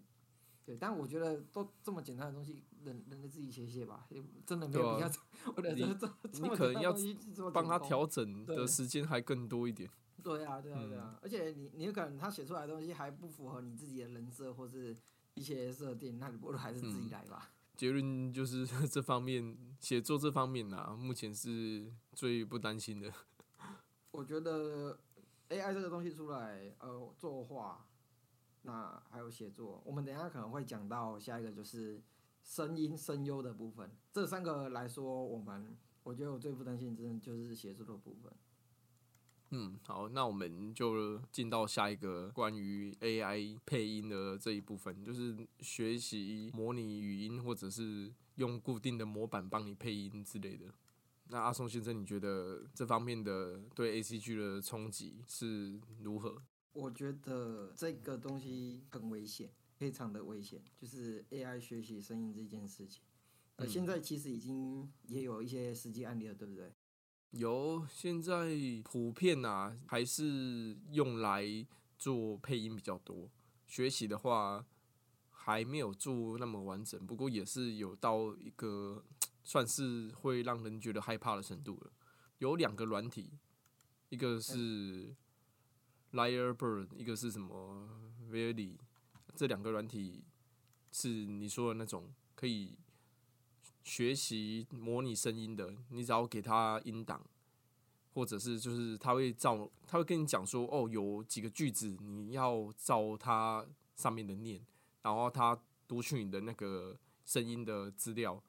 [0.65, 5.21] 对，但我觉得都这么简单的东西，人人类自己写写吧，也真的没有必要这。
[5.55, 9.91] 我觉得你这这这么你可能要简单东西去做帮他调整的时间还更多一点。
[10.23, 14.97] 对啊，对啊，对嗯啊，而且你你有可能他写出来的东西还不符合你自己的人设或是
[15.35, 17.51] 一些设定，那你不如还是自己嗯来吧。
[17.77, 23.13] 结论就是 这方面写作这方面啊，目前是最不担心的。
[24.13, 24.99] 我觉得
[25.49, 27.85] AI 这个东西出来，呃，作画，
[28.63, 32.01] 那还有写作，我们等一下可能会讲到下一个就是
[32.43, 33.91] 声音声优的部分。
[34.13, 38.33] 这三个来说，我们我觉得我最不担心真的就是写作的部分。
[39.57, 50.67] 嗯，好，那我们就进到下一个关于 AI 配音的这一部分，就是学习模拟语音，或者是用固定的模板帮你配音之类的。
[51.29, 56.43] 那阿松先生，你觉得这方面的对 ACG 的冲击是如何？
[56.73, 63.01] 我觉得这个东西很危险，非常的危险，就是 AI 学习声音这件事情。
[63.55, 66.73] 呃，嗯现在其实已经也有一些实际案例了，对不对？
[67.37, 71.45] 有，现在普遍啊，还是用来
[71.99, 73.29] 做配音比较多。
[73.67, 74.65] 学习的话，
[75.31, 79.05] 还没有做那么完整，不过也是有到一个
[79.43, 81.91] 算是会让人觉得害怕的程度了。
[82.39, 83.33] 有两个软体，
[84.11, 85.13] 一个是
[86.13, 87.89] Lyrebird，一个是什么
[88.31, 88.79] ？Veli，
[89.35, 90.23] 这两个软体
[90.93, 92.79] 是你说的那种可以
[93.85, 97.23] 学习模拟声音的，你只要给他音档，
[98.15, 104.61] 或者是就是他会照，他会跟你讲说，哦，有几个句子你要照它上面的念，
[105.03, 108.43] 然后他读取你的那个声音的资料，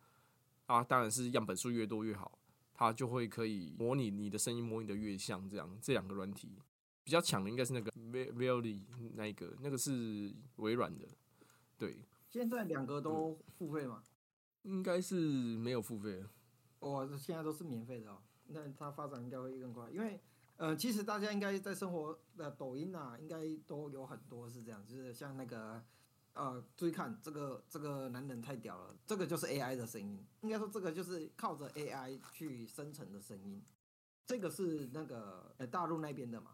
[0.68, 2.40] 啊，当然是样本数越多越好，
[2.74, 5.70] 他就会可以模拟你的声音，模拟的越像这样。
[5.82, 6.50] 这两个软体
[7.04, 8.82] 比较强的应该是那个 v e l y
[9.16, 11.06] 那一个，那个是微软的，
[11.78, 11.98] 对，
[12.30, 14.02] 现在两个都付费嘛？
[14.66, 16.30] 应该是没有付费的。
[16.80, 20.20] 我现在都是免费的哦，那它发展应该会更快，因为
[20.58, 25.84] 呃，其实大家应该在生活的抖音啊，应该都有很多是这样，就是像那个
[26.34, 33.62] 呃，注意看这个这个男人太屌了，这个就是 AI 的声音，应该说这个就是靠着 AI 去生成的声音，
[34.26, 36.52] 这个是那个呃大陆那边的嘛，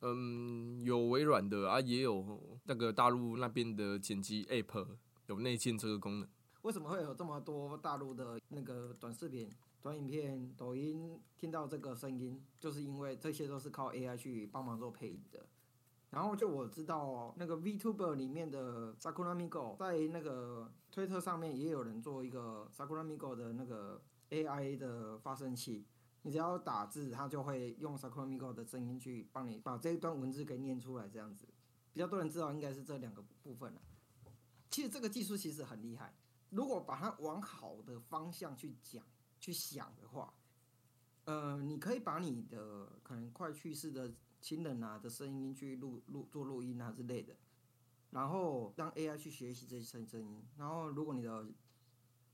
[0.00, 4.86] 嗯，有微软的啊，也有那个大陆那边的剪辑 App
[5.26, 6.28] 有内建这个功能。
[6.62, 9.48] 为什么会有这么多大陆的那个短视频、
[9.80, 15.46] 短影片、抖音听到这个声音，就是因为这些都是靠 AI 去帮忙做配音的。
[16.10, 24.00] 然后就我知道那个 VTuber 里面的 Sakura Migo 在那个推特上面也有人做一个 Sakura Migo 的那个
[24.30, 25.84] AI 的发声器，
[26.22, 31.46] 你只要打字，它就会用 Sakura Migo 的声音去帮你把这一段文字给念出来，这样子。
[31.92, 33.80] 比较多人知道应该是这两个部分了。
[34.70, 36.14] 其实这个技术其实很厉害。
[36.50, 39.04] 如果把它往好的方向去讲、
[39.38, 40.32] 去想的话，
[41.24, 47.36] 呃，你可以把你的可能快去世的亲人啊的声音去录录做录音啊之类的，
[48.10, 50.42] 然后让 AI 去学习这些声声音。
[50.56, 51.46] 然后如果你的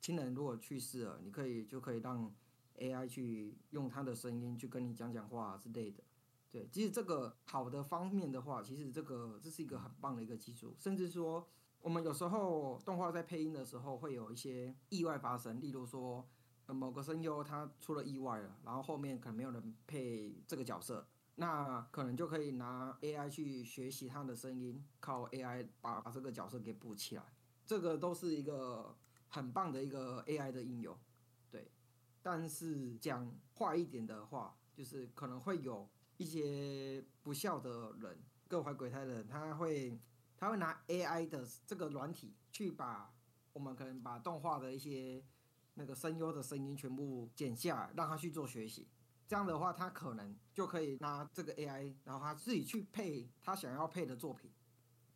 [0.00, 2.32] 亲人如果去世了，你可以就可以让
[2.76, 6.02] AI 去用他的声音去跟你讲讲话、之类的。
[6.50, 11.48] 对，其实这个好的方面的话，其实这个这是一个很棒的一个技术，甚至说
[11.84, 16.26] 我们有时候动画在配音的时候会有一些意外发生，例如说，
[16.66, 27.22] 某个声优他出了意外了，然后后面可能没有人配这个角色，那可能就可以拿 AI 去学习他的声音，靠 AI 把把这个角色给补起来，
[27.66, 28.96] 这个都是一个
[29.28, 30.96] 很棒的一个 AI 的应用，
[31.50, 31.70] 对。
[32.22, 38.18] 但是讲坏一点的话，就是可能会有一些不孝的人，
[38.48, 40.00] 各怀鬼胎的人，他会
[40.36, 43.12] 他会拿 AI 的这个软体去把
[43.52, 45.22] 我们可能把动画的一些
[45.74, 48.88] 那个声优的声音全部剪下来，让他去做学习。
[49.26, 54.50] 这样的话，他可能就可以拿这个 AI，然后他自己去配他想要配的作品。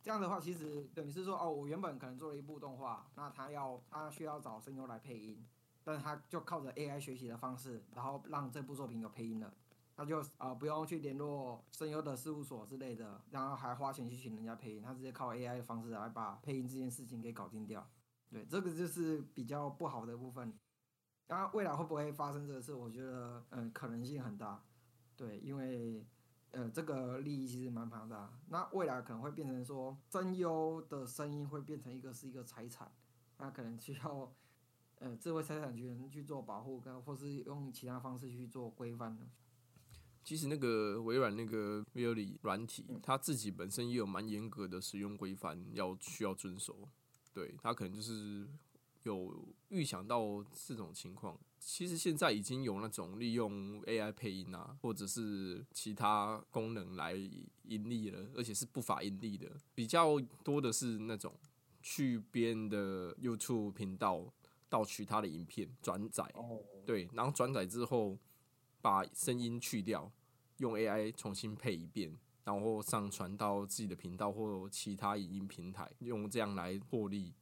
[0.01, 5.45] 这样的话，其实等于是说，哦，我原本可能做了一部动画，那他要他需要找声优来配音，
[5.83, 9.53] 但是他就靠着 AI 学习的方式，然后让这部作品有配音了。
[9.99, 17.85] 他就啊、不用去联络声优的事务所之类的，然后还花钱去请人家配音，他直接靠 AI 的方式来把配音这件事情给搞定掉。
[18.29, 20.57] 对，这个就是比较不好的部分。
[21.27, 22.73] 然后未来会不会发生这个事？
[22.73, 24.63] 我觉得嗯可能性很大。
[25.17, 26.07] 对，因为
[26.51, 28.31] 呃这个利益其实蛮庞大。
[28.47, 32.89] 那未来可能会变成说声优的声音会变成一个是一个财产，
[33.37, 34.33] 那可能需要
[34.99, 39.19] 呃智慧财产权去做保护，跟或是用其他方式去做规范。
[40.29, 46.87] 其实那个微软那个 v i o l i 软体，它自己本身也有蛮严格的使用规范要需要遵守。
[47.33, 48.47] 对，它可能就是
[49.01, 51.35] 有预想到这种情况。
[51.57, 57.15] 其实现在已经有那种利用 AI 配音啊，或者是其他功能来
[57.63, 59.49] 盈利了，而且是不法盈利的。
[59.73, 61.33] 比较多的是那种
[61.81, 64.31] 去别人的 YouTube 频道
[64.69, 68.15] 盗取他的影片转载，哦，对，然后转载之后
[68.79, 70.11] 把声音去掉，
[70.59, 77.33] 用 AI 重新配一遍，然后上传到自己的频道或其他影音平台，用这样来获利。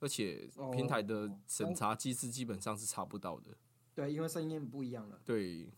[0.00, 3.56] 而且平台的审查机制基本上是查不到的，
[3.94, 5.18] 对，因为声音不一样了。
[5.24, 5.72] 对，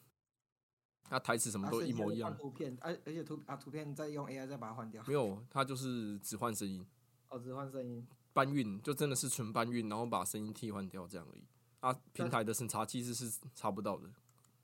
[1.10, 5.04] 那台词什么都一模一样啊，图片，而而且图啊图片再用 AI 再把它换掉。
[5.06, 6.84] 没有，它就是只换声音，
[7.28, 8.04] 哦，只换声音。
[8.32, 11.44] 搬运就真的是纯搬运，然后把声音替换掉这样而已。
[11.80, 14.10] 啊，平台的审查机制是查不到的。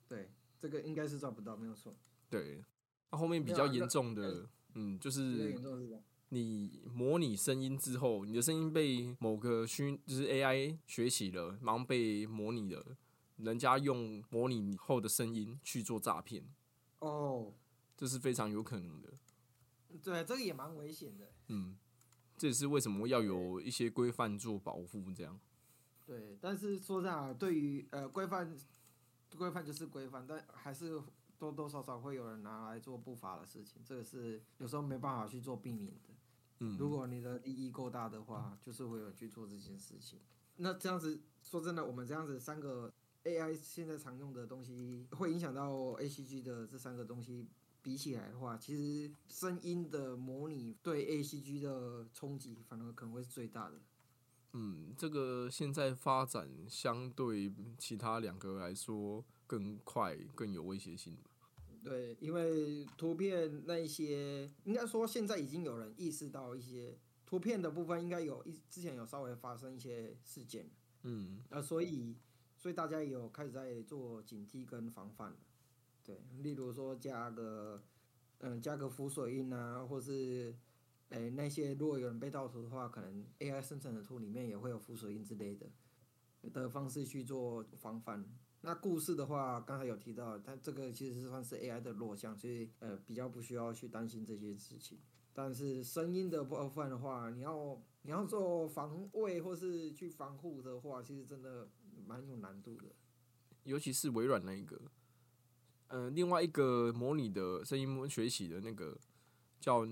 [0.08, 0.28] 对，
[0.62, 1.92] 这个应该是抓不到，没有错。
[2.30, 2.62] 对，
[3.10, 5.60] 那、后面比较严重这的，嗯，就是。
[6.34, 12.96] 你模拟声音之后，你的声音被某个虚就是 AI 学习了，然后被模拟了，
[13.36, 16.42] 人家用模拟后的声音去做诈骗，
[17.00, 17.52] 哦，
[17.98, 19.10] 这是非常有可能的。
[20.02, 21.30] 对，这个也蛮危险的。
[21.48, 21.76] 嗯，
[22.38, 25.38] 这也是为什么要有一些规范做保护，这样。
[26.06, 28.50] 对，但是说这样，对于呃规范，
[29.36, 31.00] 规范就是规范，但还是
[31.38, 36.10] 多多少少会有人拿来做不法的事情，这个是有时候没办法去做避免的。
[36.60, 40.20] 嗯，如果你的利益够大的话，就是会有人去做这件事情。
[40.56, 42.92] 那这样子说真的，我们这样子三个
[43.24, 47.48] AI 现在常用的东西，会影响到 ACG 的这三个东西
[47.82, 53.80] 比起来的话，其实声音的模拟对 ACG 的冲击，反而可能会是最大的。
[54.52, 61.16] 嗯，这个现在发展相对其他两个来说更快、更有威胁性。
[61.82, 66.96] 对，因为图片那一些，应该说现在已经有人意识到一些
[67.26, 70.70] 图片的部分，应该有一之前有稍微发生一些事件，
[71.02, 72.14] 嗯，呃，所以
[72.56, 75.36] 所以大家也有开始在做警惕跟防范了。
[76.04, 77.82] 对，例如说加个
[78.38, 80.54] 嗯加个浮水印啊，或是
[81.12, 85.66] 诶、那些如果有人被盗图的话，可能 AI 生成的图里面也会有浮水印之类的
[86.52, 88.24] 的方式去做防范。
[88.62, 94.98] 那故事的话，刚才有提到，它这个其实是算是 AI 的弱项，所以呃比较不需要去担心这些事情。
[95.34, 101.68] 但是声音的部分的话，你要你要做防卫或是去防护的话，其实真的
[102.06, 102.86] 蛮有难度的。
[103.64, 104.80] 尤其是微软那一个，
[105.88, 108.98] 呃，另外一个模拟的声音学习的那个
[109.62, 109.86] 叫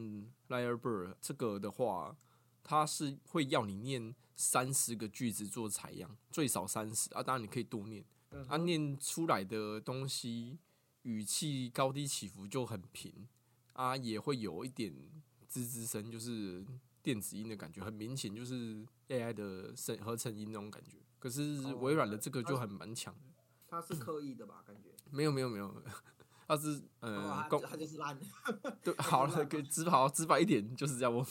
[0.48, 2.16] Lyrebird，这个的话，
[2.64, 10.58] 它是会要你念三十个句子做采样，最少三十啊，当然你可以多念，嗯啊，念出来的东西
[11.02, 13.28] 语气高低起伏就很平，
[13.74, 14.92] 啊，也会有一点
[15.48, 16.66] 吱吱声，就是
[17.00, 20.98] 电子音的感觉，很明显就是 AI 的声合成音那种感觉。
[21.20, 23.30] 可是哦微软的这个就很蛮强的。
[23.68, 24.64] 它是刻意的吧？
[24.66, 24.88] 感觉。
[25.12, 25.82] 没有没有没有，
[26.50, 28.18] 他是呃哇，公他就是烂。
[28.82, 31.24] 对 好了，给直好直白一点就是这样， 我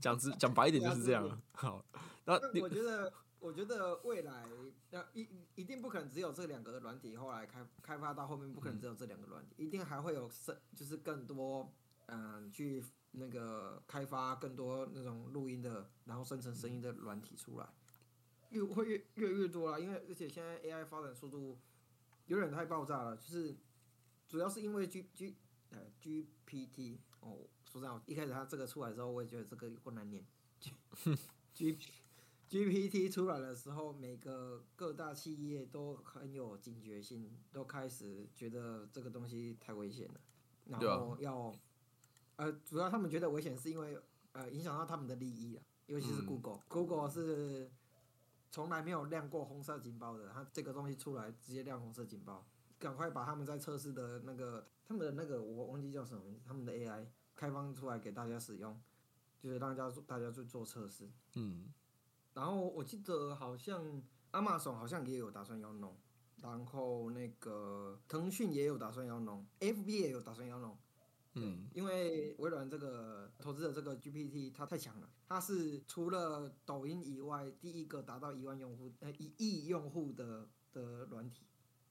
[0.00, 1.36] 讲直讲白一点就是这样了。
[1.54, 1.84] 好，
[2.24, 4.46] 那但我觉得，我觉得未来
[4.90, 11.72] 那一一定不可能只有这两个软体，后来开开发到后面不可能只有这两个软体，一定还会有生，就是更多
[12.06, 17.66] 嗯去那个开发更多那种录音的，然后生成声音的软体出来，
[18.50, 19.80] 越会越越越多了。
[19.80, 21.58] 因为而且现在 AI 发展速度
[22.26, 23.56] 有点太爆炸了，就是
[24.36, 25.34] 主要是因为 G G
[25.70, 30.22] 呃 GPT 哦，说真的，一开始它这个出来之后，我也觉得这个有够难念。
[31.54, 31.78] G
[32.46, 40.20] GPT 出来的时候，每个各大企业都很有警觉性，都开始觉得这个东西太危险了，
[40.66, 41.50] 然后要，
[42.36, 43.98] 呃，主要他们觉得危险是因为
[44.32, 46.26] 呃影响到他们的利益啊，尤其是嗯。
[46.26, 47.70] Google，Google、是
[48.50, 52.46] 从来没有亮过红色警报的，它这个东西出来直接亮红色警报，
[52.78, 58.78] 赶快把他们在测试的那个他们的那个我忘记叫什么名字，他们的 AI 开放出来给大家使用，
[59.40, 61.08] 就是让大家大家去做测试。
[61.34, 61.72] 嗯，
[62.34, 64.02] 然后我记得好像
[64.32, 65.96] Amazon 好像也有打算要弄，
[66.42, 70.76] 然后那个腾讯也有打算要弄，FB 也有打算要弄。
[71.38, 81.46] 嗯，因为微软这个投资的这个 GPT 它太强了，它是除了抖音以外第一个达到一万用户呃一亿用户的的软体。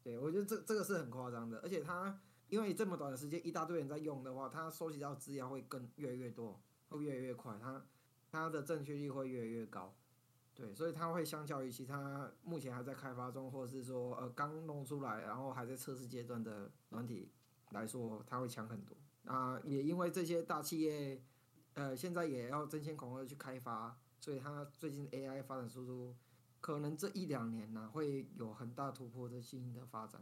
[0.06, 7.84] 对我觉得这这个是很夸张的，而且它因为这么短的时间一大堆人在用的话，它收集到资料会更越来越多，会越来越快，它
[8.30, 9.96] 它的正确率会越来越高。
[10.54, 17.32] 对，所以它会相较于其他目前还在开发中，或者是说呃刚弄出来，然后还在测试阶段的软体
[17.72, 18.96] 来说，它会强很多。
[19.26, 21.20] 啊，也因为这些大企业，
[21.74, 26.16] 呃，现在也要争先恐后地去开发，所以它最近 AI 发展速度，
[26.66, 30.20] 可能这一两年呢、会有很大突破的新的发展，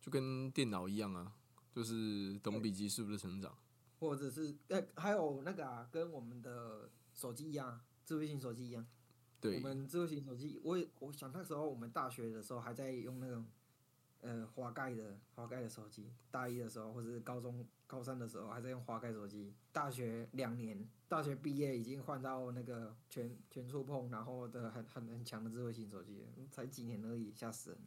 [0.00, 1.32] 就跟电脑一样啊，
[1.72, 3.56] 就是懂笔记是不是成长。
[4.00, 8.84] 或者是呃，还有那个啊，跟我们的手机一样，智慧型手机一样。
[9.40, 13.46] 对我，们智慧型手机，我也我想那时候我们大学的时候还在用那种，
[14.22, 27.86] 呃，滑盖的滑盖的手机，大一的时候或者是高中高三的时候还在用滑盖手机，大学两年，大学毕业已经换到那个全全触碰，然后的很很很强的智慧型手机，才几年而已，吓死人了。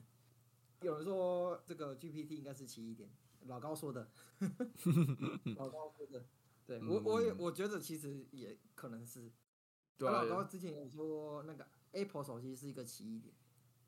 [0.82, 3.10] 有人说这个 GPT 应该是奇异点，
[3.48, 4.10] 老高说的，
[5.58, 6.26] 老高说的，
[6.66, 9.32] 对我我也我觉得其实也可能是。
[9.98, 13.36] 对老高啊，之前有说那个 Apple 手机是一个奇异点，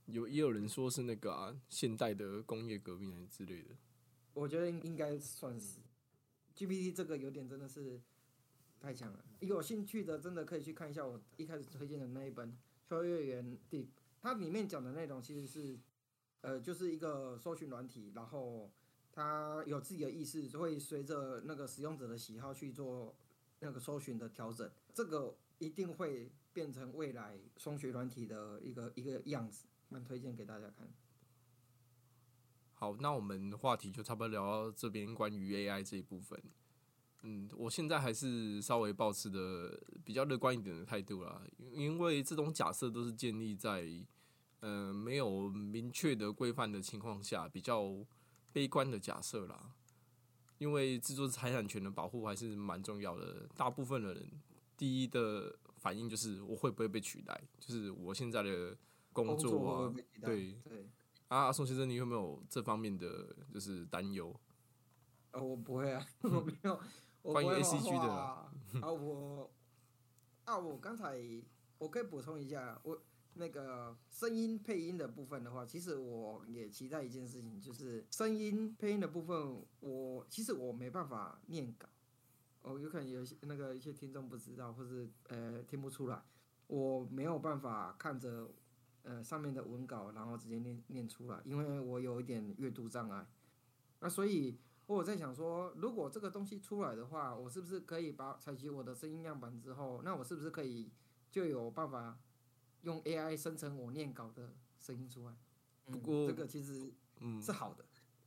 [0.08, 3.70] 有也有人说是那个啊，现代的工业革命之类的。
[4.34, 5.80] 我觉得应应该算是
[6.62, 8.00] GPT 这个有点真的是
[8.80, 9.26] 太强了。
[9.40, 12.50] 有兴趣的真的可以去看一下我一开始推荐的那一本
[12.88, 13.86] 《秋叶原地》，
[14.22, 15.80] 它里面讲的内容其实是
[16.42, 18.70] 呃就是一个搜寻软体，然后
[19.12, 23.16] 它有自己的意识，会随着那个使用者的喜好去做
[23.60, 30.88] 那个搜寻的调整，这个一定会变成未来搜寻软体的一个一个样子，蛮推荐给大家看。
[32.82, 36.42] 好，那我们话题就差不多聊到这边，关于 AI 这一部分。
[37.22, 43.88] 嗯，我现在还是稍微保持的比较乐观一点的态度啦，因为这种假设都是建立在
[44.62, 48.04] 呃没有明确的规范的情况下，比较
[48.52, 49.76] 悲观的假设啦。
[50.58, 54.28] 因为制作财产权的保护还是蛮重要的，大部分的人
[54.76, 58.76] 第一的反应就是我会不会被取代，就是我现在的
[59.14, 60.56] 工作啊，对。
[61.32, 64.38] 啊，宋先生，你有没有这方面的就是担忧？
[65.32, 66.78] 呃，我不会啊，我没有。
[67.22, 68.52] 我关于 ACG 的啊
[68.92, 69.50] 我
[70.44, 71.18] 啊我刚才
[71.78, 73.02] 我可以补充一下，我
[73.36, 81.88] 那个声音配音的部分的话，其实我也期待一件事情，就是声音配音的部分，我其实我没办法念稿，
[82.64, 86.22] 哦，有可能有些那个一些听众不知道，或是呃听不出来，
[86.68, 88.52] 我没有办法看着
[89.04, 93.28] 呃上面的文稿，然后直接念念出来，因为我有一点阅读障碍，
[94.00, 94.58] 那所以。
[94.88, 100.92] 我在想说，如果这个东西出来的话，我是不是可以把采集我的声音样板之后，那我是不是可以
[101.30, 102.20] 就有办法
[102.82, 105.34] 用 AI 生成我念稿的声音出来？
[105.86, 106.92] 不过这个其实
[107.22, 107.86] 嗯，是好的。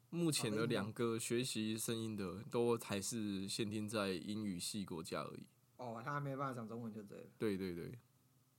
[0.09, 5.47] 目前的两个学习声音的都还是限定在英语系国家而已。
[5.77, 7.27] 哦，他还没办法讲中文就对了。
[7.37, 7.99] 对对对，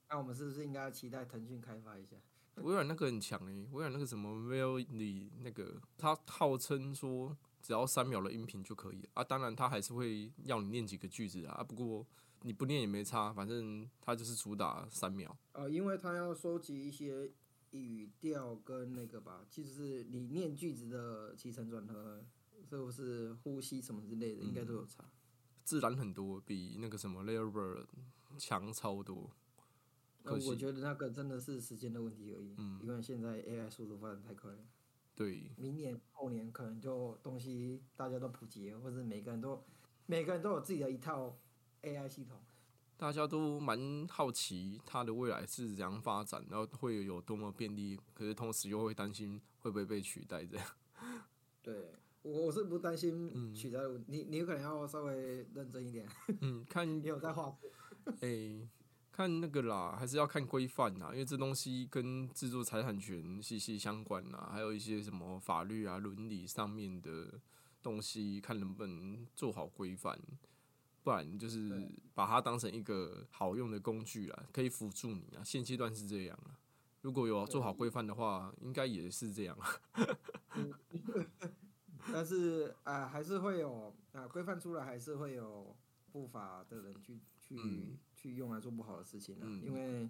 [0.10, 2.16] 那我们是不是应该期待腾讯开发一下？
[2.64, 12.06] 微软那个很强诶、微软那个什么 v e l 里那个，它号称说只要三秒的音频就可以啊，当然它还是会要你念几个句子啊，啊不过
[12.44, 15.36] 你不念也没差，反正它就是主打三秒。
[15.52, 17.30] 呃，因为它要收集一些
[17.72, 22.24] 语调跟那个吧，就是你念句子的起承转合，
[22.70, 25.04] 是不是呼吸什么之类的，应该都有差。
[25.66, 27.88] 自然很多，比那个什么 l a y e r b i r d
[28.38, 29.30] 强超多。
[30.26, 34.58] 那可惜我觉得那个真的是时间的问题而已，因为现在 AI 速度发展太快了，
[35.16, 39.64] 对，明年后年可能就东西大家都普及，或者每个人都
[40.08, 41.38] 每个人都有自己的一套
[41.84, 42.38] AI 系统。
[42.98, 50.66] 大家都蛮好奇它的未来是怎样发展，然后会有多么便利，可是同时又会担心会不会被取代这样。
[51.62, 56.08] 对，我我是不担心取代的，你你有可能要稍微认真一点。
[56.40, 57.54] 嗯，看 你有在画。
[58.22, 58.66] 诶，
[59.16, 67.40] 看那个啦，还是要看规范呐，因为这东西跟制作财产权息息相关呐，还有一些什么法律啊、伦理上面的
[67.82, 70.20] 东西，看能不能做好规范。
[71.02, 75.44] 不然就是把它当成一个好用的工具啦，可以辅助你啊。
[75.46, 76.60] 现阶段是这样啊，
[77.02, 79.58] 如果有做好规范的话，应该也是这样。
[82.12, 85.74] 但是啊，还是会有啊，规范出来还是会有
[86.12, 87.56] 不法的人去去
[88.30, 89.48] 去用来做不好的事情啊。
[89.64, 90.10] 因为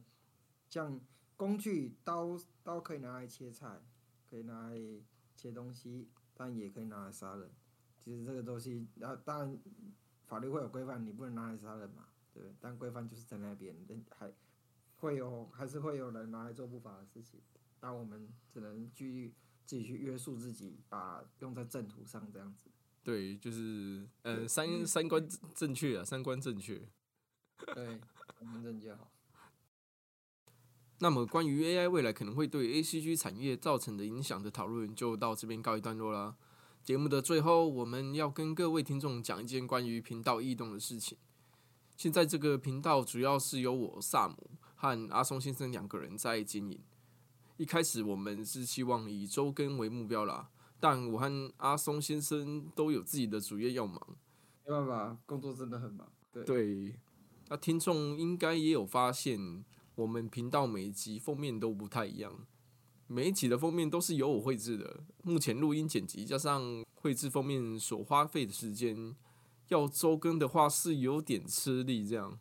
[0.70, 1.00] 像
[1.36, 3.82] 工具刀刀可以拿来切菜，
[4.30, 4.80] 可以拿来
[5.36, 7.52] 切东西，但也可以拿来杀人。
[8.00, 9.60] 其实这个东西啊，当然。
[10.28, 12.56] 法律会有规范，你不能拿来杀人嘛，对不对？
[12.60, 14.34] 但规范就是在那边，人还
[14.98, 17.40] 会有，还是会有人拿来做不法的事情。
[17.80, 19.36] 那我们只能去
[19.68, 22.72] 自己去约束自己，把用在正途上这样子。
[23.04, 26.82] 对，就是呃，三三观正确啊，三观正确。
[27.74, 28.00] 对，
[28.40, 29.12] 三观正确好。
[31.00, 36.36] 那么，关于 AI 未来可能会对 ACG 产业造成的影响的讨论，就到这边告一段落啦。
[36.84, 41.18] 节目的最后，我们要跟各位听众讲一件关于频道异动的事情。
[41.98, 46.80] 现在这个频道主要是由我萨姆和阿松先生两个人在经营。
[47.58, 50.50] 一开始我们是希望以周更为目标啦，
[50.80, 54.00] 但我和阿松先生都有自己的主业要忙，
[54.66, 56.08] 没办法，工作真的很忙。
[56.32, 57.00] 对，
[57.48, 59.64] 那听众应该也有发现，
[59.96, 62.34] 我们频道每一集封面都不太一样。
[63.08, 65.04] 每一集的封面都是由我绘制的。
[65.22, 69.16] 目前录音剪辑加上绘制封面所花费的时间，
[69.68, 72.08] 要周更的话是有点吃力。
[72.08, 72.40] 这样，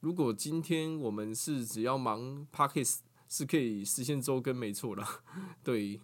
[0.00, 5.22] 如果今天我们是只要忙 p a c k e s 是可以实现周更，没错啦。
[5.64, 5.98] 对，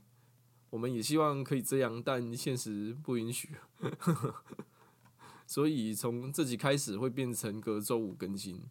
[0.71, 3.51] 我们也希望可以这样，但现实不允许。
[5.47, 8.63] 所以从这集开始会变成隔周五更新。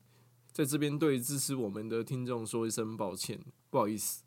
[0.52, 4.24] 在这边对支持我们的听众说一声抱歉，不好意思。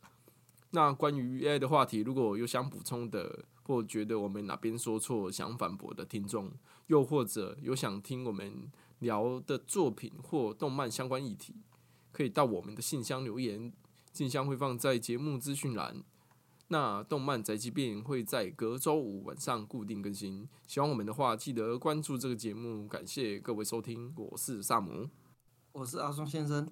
[0.70, 6.50] 那关于 AI 的话题，如果有想补充的，或觉得我们哪边说错想反驳的听众，
[6.88, 11.54] 又或者有想听我们聊的作品或动漫相关议题，
[12.10, 13.72] 可以到我们的信箱留言，
[14.12, 16.02] 信箱会放在节目资讯栏。
[16.68, 22.88] 那动漫宅急便会在隔周五晚上固定更新，喜欢我们的话，记得关注这个节目。
[22.88, 25.08] 感谢各位收听，我是萨姆，
[25.72, 26.68] 我是阿松先生，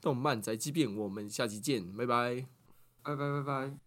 [0.00, 2.46] 动漫宅急便，我们下期见，拜拜。
[3.02, 3.85] 拜拜拜拜。